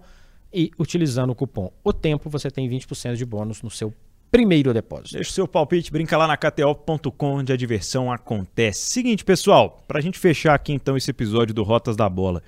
e 0.53 0.71
utilizando 0.77 1.31
o 1.31 1.35
cupom 1.35 1.71
O 1.83 1.91
Tempo 1.91 2.29
você 2.29 2.51
tem 2.51 2.69
20% 2.69 3.15
de 3.15 3.25
bônus 3.25 3.61
no 3.61 3.69
seu 3.69 3.93
primeiro 4.31 4.73
depósito. 4.73 5.13
Deixa 5.13 5.29
o 5.29 5.33
seu 5.33 5.47
palpite, 5.47 5.91
brinca 5.91 6.17
lá 6.17 6.27
na 6.27 6.37
kto.com 6.37 7.37
onde 7.37 7.53
a 7.53 7.57
diversão 7.57 8.11
acontece. 8.11 8.89
Seguinte, 8.89 9.23
pessoal, 9.23 9.83
para 9.87 9.99
a 9.99 10.01
gente 10.01 10.17
fechar 10.17 10.55
aqui 10.55 10.73
então 10.73 10.97
esse 10.97 11.11
episódio 11.11 11.53
do 11.53 11.63
Rotas 11.63 11.95
da 11.95 12.09
Bola. 12.09 12.41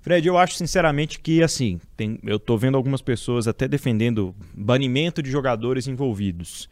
Fred, 0.00 0.26
eu 0.26 0.38
acho 0.38 0.54
sinceramente 0.54 1.20
que 1.20 1.42
assim, 1.42 1.80
tem, 1.96 2.18
eu 2.24 2.38
tô 2.38 2.56
vendo 2.56 2.76
algumas 2.76 3.02
pessoas 3.02 3.48
até 3.48 3.66
defendendo 3.66 4.34
banimento 4.54 5.22
de 5.22 5.30
jogadores 5.30 5.86
envolvidos 5.86 6.68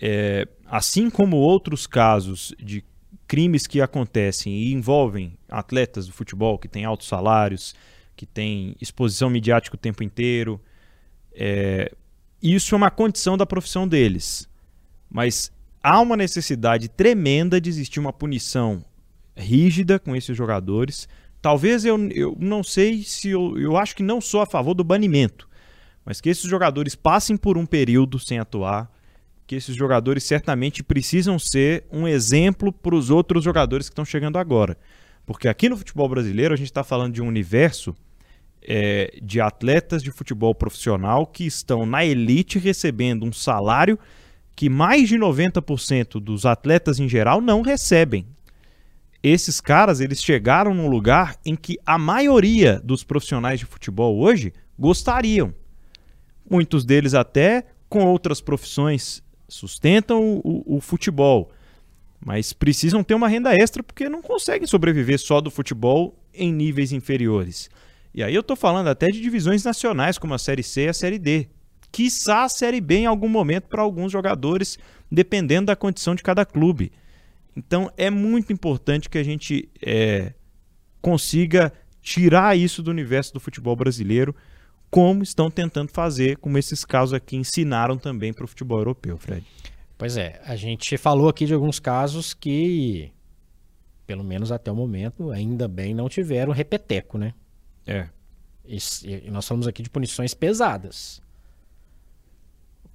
é, 0.00 0.46
assim 0.66 1.10
como 1.10 1.36
outros 1.36 1.86
casos 1.86 2.54
de 2.58 2.84
crimes 3.28 3.66
que 3.66 3.80
acontecem 3.80 4.52
e 4.52 4.72
envolvem 4.72 5.38
atletas 5.48 6.06
do 6.06 6.12
futebol 6.12 6.58
que 6.58 6.66
têm 6.66 6.84
altos 6.84 7.06
salários, 7.06 7.74
que 8.16 8.24
têm 8.26 8.74
exposição 8.80 9.28
midiática 9.30 9.76
o 9.76 9.78
tempo 9.78 10.02
inteiro, 10.02 10.60
é, 11.32 11.92
isso 12.42 12.74
é 12.74 12.76
uma 12.76 12.90
condição 12.90 13.36
da 13.36 13.46
profissão 13.46 13.86
deles. 13.86 14.48
Mas 15.10 15.52
há 15.82 16.00
uma 16.00 16.16
necessidade 16.16 16.88
tremenda 16.88 17.60
de 17.60 17.68
existir 17.68 18.00
uma 18.00 18.12
punição 18.12 18.82
rígida 19.36 19.98
com 19.98 20.16
esses 20.16 20.36
jogadores. 20.36 21.08
Talvez 21.40 21.84
eu, 21.84 21.96
eu 22.10 22.36
não 22.40 22.64
sei 22.64 23.02
se 23.02 23.28
eu, 23.28 23.58
eu 23.58 23.76
acho 23.76 23.94
que 23.94 24.02
não 24.02 24.20
sou 24.20 24.40
a 24.40 24.46
favor 24.46 24.74
do 24.74 24.82
banimento, 24.82 25.48
mas 26.04 26.20
que 26.20 26.28
esses 26.28 26.48
jogadores 26.48 26.94
passem 26.94 27.36
por 27.36 27.56
um 27.56 27.66
período 27.66 28.18
sem 28.18 28.38
atuar, 28.38 28.90
que 29.48 29.56
esses 29.56 29.74
jogadores 29.74 30.24
certamente 30.24 30.82
precisam 30.82 31.38
ser 31.38 31.86
um 31.90 32.06
exemplo 32.06 32.70
para 32.70 32.94
os 32.94 33.08
outros 33.08 33.42
jogadores 33.42 33.88
que 33.88 33.94
estão 33.94 34.04
chegando 34.04 34.36
agora. 34.36 34.76
Porque 35.24 35.48
aqui 35.48 35.70
no 35.70 35.76
futebol 35.78 36.06
brasileiro 36.06 36.52
a 36.52 36.56
gente 36.56 36.66
está 36.66 36.84
falando 36.84 37.14
de 37.14 37.22
um 37.22 37.26
universo 37.26 37.96
é, 38.60 39.18
de 39.22 39.40
atletas 39.40 40.02
de 40.02 40.10
futebol 40.10 40.54
profissional 40.54 41.26
que 41.26 41.46
estão 41.46 41.86
na 41.86 42.04
elite 42.04 42.58
recebendo 42.58 43.24
um 43.24 43.32
salário 43.32 43.98
que 44.54 44.68
mais 44.68 45.08
de 45.08 45.16
90% 45.16 46.20
dos 46.20 46.44
atletas 46.44 47.00
em 47.00 47.08
geral 47.08 47.40
não 47.40 47.62
recebem. 47.62 48.26
Esses 49.22 49.62
caras, 49.62 50.00
eles 50.00 50.22
chegaram 50.22 50.74
num 50.74 50.90
lugar 50.90 51.36
em 51.42 51.56
que 51.56 51.78
a 51.86 51.96
maioria 51.96 52.82
dos 52.84 53.02
profissionais 53.02 53.58
de 53.58 53.64
futebol 53.64 54.18
hoje 54.18 54.52
gostariam. 54.78 55.54
Muitos 56.48 56.84
deles 56.84 57.14
até 57.14 57.64
com 57.88 58.04
outras 58.04 58.42
profissões 58.42 59.26
sustentam 59.48 60.40
o, 60.44 60.76
o, 60.76 60.80
futebol, 60.80 61.50
mas 62.24 62.52
precisam 62.52 63.02
ter 63.02 63.14
uma 63.14 63.28
renda 63.28 63.54
extra 63.54 63.82
porque 63.82 64.08
não 64.08 64.20
conseguem 64.20 64.66
sobreviver 64.66 65.18
só 65.18 65.40
do 65.40 65.50
futebol 65.50 66.14
em 66.34 66.52
níveis 66.52 66.92
inferiores. 66.92 67.70
E 68.14 68.22
aí 68.22 68.34
eu 68.34 68.42
estou 68.42 68.56
falando 68.56 68.88
até 68.88 69.06
de 69.06 69.20
divisões 69.20 69.64
nacionais 69.64 70.18
como 70.18 70.34
a 70.34 70.38
Série 70.38 70.62
C 70.62 70.84
e 70.84 70.88
a 70.88 70.92
Série 70.92 71.18
D. 71.18 71.48
Quiçá 71.90 72.44
a 72.44 72.48
Série 72.48 72.80
B 72.80 72.96
em 72.96 73.06
algum 73.06 73.28
momento 73.28 73.68
para 73.68 73.82
alguns 73.82 74.12
jogadores, 74.12 74.78
dependendo 75.10 75.66
da 75.66 75.76
condição 75.76 76.14
de 76.14 76.22
cada 76.22 76.44
clube. 76.44 76.92
Então 77.56 77.90
é 77.96 78.10
muito 78.10 78.52
importante 78.52 79.08
que 79.08 79.18
a 79.18 79.22
gente 79.22 79.68
é, 79.80 80.34
consiga 81.00 81.72
tirar 82.02 82.56
isso 82.56 82.82
do 82.82 82.90
universo 82.90 83.32
do 83.32 83.40
futebol 83.40 83.74
brasileiro, 83.74 84.34
como 84.90 85.22
estão 85.22 85.50
tentando 85.50 85.90
fazer, 85.92 86.36
como 86.38 86.58
esses 86.58 86.84
casos 86.84 87.14
aqui 87.14 87.36
ensinaram 87.36 87.98
também 87.98 88.32
para 88.32 88.44
o 88.44 88.48
futebol 88.48 88.78
europeu, 88.78 89.18
Fred. 89.18 89.44
Pois 89.96 90.16
é, 90.16 90.40
a 90.44 90.56
gente 90.56 90.96
falou 90.96 91.28
aqui 91.28 91.44
de 91.44 91.54
alguns 91.54 91.80
casos 91.80 92.32
que, 92.32 93.12
pelo 94.06 94.24
menos 94.24 94.52
até 94.52 94.70
o 94.70 94.76
momento, 94.76 95.30
ainda 95.30 95.66
bem 95.66 95.92
não 95.92 96.08
tiveram 96.08 96.52
repeteco, 96.52 97.18
né? 97.18 97.34
É. 97.86 98.08
E, 98.64 98.78
e 99.04 99.30
nós 99.30 99.46
falamos 99.46 99.66
aqui 99.66 99.82
de 99.82 99.90
punições 99.90 100.34
pesadas 100.34 101.20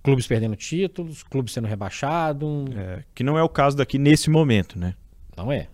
clubes 0.03 0.27
perdendo 0.27 0.55
títulos, 0.55 1.23
clubes 1.23 1.53
sendo 1.53 1.67
rebaixado. 1.67 2.65
É, 2.75 3.03
que 3.15 3.23
não 3.23 3.37
é 3.37 3.41
o 3.41 3.49
caso 3.49 3.77
daqui 3.77 3.97
nesse 3.97 4.29
momento, 4.29 4.77
né? 4.77 4.95
Não 5.35 5.51
é. 5.51 5.67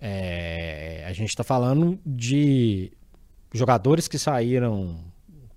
é 0.00 1.04
a 1.06 1.12
gente 1.12 1.28
está 1.28 1.44
falando 1.44 1.98
de 2.04 2.92
jogadores 3.54 4.08
que 4.08 4.18
saíram 4.18 4.98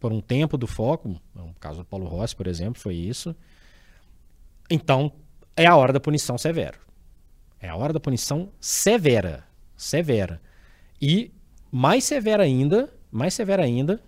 por 0.08 0.14
um 0.14 0.22
tempo 0.22 0.58
do 0.58 0.66
foco. 0.66 1.20
No 1.36 1.54
caso 1.60 1.80
do 1.80 1.86
Paulo 1.86 2.08
Rossi, 2.08 2.34
por 2.34 2.48
exemplo, 2.48 2.82
foi 2.82 2.96
isso. 2.96 3.36
Então, 4.70 5.12
é 5.54 5.66
a 5.66 5.76
hora 5.76 5.92
da 5.92 6.00
punição 6.00 6.38
severa. 6.38 6.78
É 7.60 7.68
a 7.68 7.76
hora 7.76 7.92
da 7.92 8.00
punição 8.00 8.50
severa. 8.58 9.44
Severa. 9.76 10.42
E 11.02 11.30
mais 11.70 12.06
severa 12.06 12.44
ainda, 12.44 12.90
mais 13.12 13.34
severa 13.34 13.66
ainda, 13.66 14.02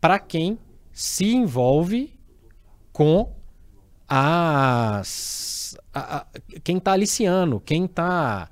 para 0.00 0.18
quem 0.18 0.58
se 0.90 1.26
envolve 1.34 2.18
com 2.90 3.30
as, 4.08 5.76
a, 5.92 6.16
a, 6.16 6.26
quem 6.64 6.78
está 6.78 6.92
aliciando, 6.92 7.60
quem 7.60 7.84
está 7.84 8.48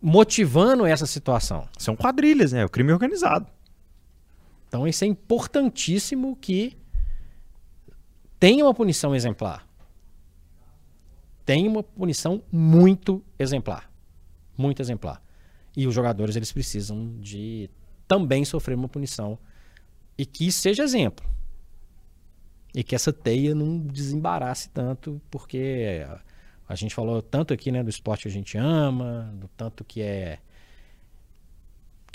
motivando 0.00 0.86
essa 0.86 1.04
situação. 1.04 1.68
São 1.76 1.96
quadrilhas, 1.96 2.52
né? 2.52 2.64
O 2.64 2.68
crime 2.68 2.92
organizado. 2.92 3.55
Então 4.76 4.86
isso 4.86 5.04
é 5.04 5.06
importantíssimo 5.06 6.36
que 6.36 6.76
tenha 8.38 8.62
uma 8.62 8.74
punição 8.74 9.14
exemplar. 9.14 9.66
Tem 11.46 11.66
uma 11.66 11.82
punição 11.82 12.42
muito 12.52 13.24
exemplar. 13.38 13.90
Muito 14.54 14.82
exemplar. 14.82 15.22
E 15.74 15.86
os 15.86 15.94
jogadores 15.94 16.36
eles 16.36 16.52
precisam 16.52 17.18
de 17.18 17.70
também 18.06 18.44
sofrer 18.44 18.74
uma 18.74 18.86
punição 18.86 19.38
e 20.18 20.26
que 20.26 20.52
seja 20.52 20.82
exemplo 20.82 21.26
e 22.74 22.84
que 22.84 22.94
essa 22.94 23.14
teia 23.14 23.54
não 23.54 23.78
desembarace 23.78 24.68
tanto, 24.68 25.22
porque 25.30 26.06
a 26.68 26.74
gente 26.74 26.94
falou 26.94 27.22
tanto 27.22 27.54
aqui 27.54 27.72
né, 27.72 27.82
do 27.82 27.88
esporte 27.88 28.24
que 28.24 28.28
a 28.28 28.32
gente 28.32 28.58
ama, 28.58 29.32
do 29.40 29.48
tanto 29.48 29.82
que 29.82 30.02
é 30.02 30.38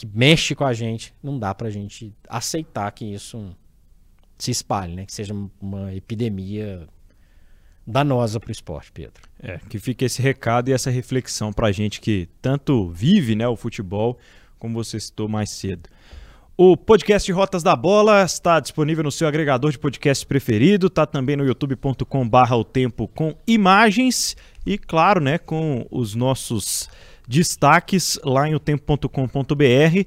que 0.01 0.07
mexe 0.11 0.55
com 0.55 0.65
a 0.65 0.73
gente, 0.73 1.13
não 1.21 1.37
dá 1.37 1.53
pra 1.53 1.69
gente 1.69 2.11
aceitar 2.27 2.91
que 2.91 3.05
isso 3.05 3.55
se 4.35 4.49
espalhe, 4.49 4.95
né? 4.95 5.05
Que 5.05 5.13
seja 5.13 5.31
uma 5.61 5.93
epidemia 5.93 6.87
danosa 7.85 8.39
para 8.39 8.49
o 8.49 8.51
esporte, 8.51 8.91
Pedro. 8.91 9.21
É, 9.39 9.59
que 9.69 9.77
fique 9.77 10.03
esse 10.03 10.19
recado 10.19 10.69
e 10.69 10.73
essa 10.73 10.89
reflexão 10.89 11.53
para 11.53 11.67
a 11.67 11.71
gente 11.71 12.01
que 12.01 12.27
tanto 12.41 12.89
vive 12.89 13.35
né, 13.35 13.47
o 13.47 13.55
futebol, 13.55 14.17
como 14.57 14.73
você 14.73 14.99
citou 14.99 15.29
mais 15.29 15.51
cedo. 15.51 15.87
O 16.57 16.75
podcast 16.75 17.31
Rotas 17.31 17.61
da 17.61 17.75
Bola 17.75 18.23
está 18.23 18.59
disponível 18.59 19.03
no 19.03 19.11
seu 19.11 19.27
agregador 19.27 19.71
de 19.71 19.77
podcast 19.77 20.25
preferido, 20.25 20.87
está 20.87 21.05
também 21.05 21.35
no 21.35 21.45
youtube.com 21.45 22.27
barra 22.27 22.55
o 22.55 22.63
tempo 22.63 23.07
com 23.07 23.35
imagens 23.45 24.35
e, 24.65 24.79
claro, 24.79 25.21
né, 25.21 25.37
com 25.37 25.85
os 25.91 26.15
nossos 26.15 26.89
destaques 27.27 28.19
lá 28.23 28.47
em 28.47 28.55
otempo.com.br 28.55 30.05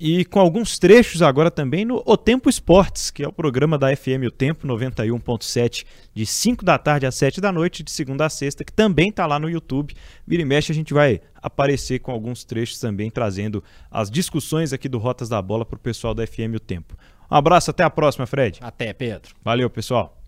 e 0.00 0.24
com 0.24 0.40
alguns 0.40 0.78
trechos 0.78 1.20
agora 1.20 1.50
também 1.50 1.84
no 1.84 2.02
O 2.06 2.16
Tempo 2.16 2.48
Esportes, 2.48 3.10
que 3.10 3.22
é 3.22 3.28
o 3.28 3.32
programa 3.32 3.76
da 3.76 3.94
FM 3.94 4.24
O 4.26 4.30
Tempo 4.30 4.66
91.7, 4.66 5.84
de 6.14 6.24
5 6.24 6.64
da 6.64 6.78
tarde 6.78 7.04
às 7.04 7.14
7 7.16 7.38
da 7.38 7.52
noite, 7.52 7.82
de 7.82 7.90
segunda 7.90 8.24
a 8.24 8.30
sexta, 8.30 8.64
que 8.64 8.72
também 8.72 9.10
está 9.10 9.26
lá 9.26 9.38
no 9.38 9.50
YouTube. 9.50 9.94
Vira 10.26 10.40
e 10.40 10.44
mexe, 10.46 10.72
a 10.72 10.74
gente 10.74 10.94
vai 10.94 11.20
aparecer 11.42 11.98
com 11.98 12.10
alguns 12.10 12.44
trechos 12.44 12.80
também, 12.80 13.10
trazendo 13.10 13.62
as 13.90 14.10
discussões 14.10 14.72
aqui 14.72 14.88
do 14.88 14.96
Rotas 14.96 15.28
da 15.28 15.42
Bola 15.42 15.66
para 15.66 15.76
o 15.76 15.80
pessoal 15.80 16.14
da 16.14 16.26
FM 16.26 16.56
O 16.56 16.60
Tempo. 16.60 16.96
Um 17.30 17.36
abraço, 17.36 17.70
até 17.70 17.84
a 17.84 17.90
próxima, 17.90 18.26
Fred. 18.26 18.58
Até, 18.62 18.94
Pedro. 18.94 19.34
Valeu, 19.44 19.68
pessoal. 19.68 20.19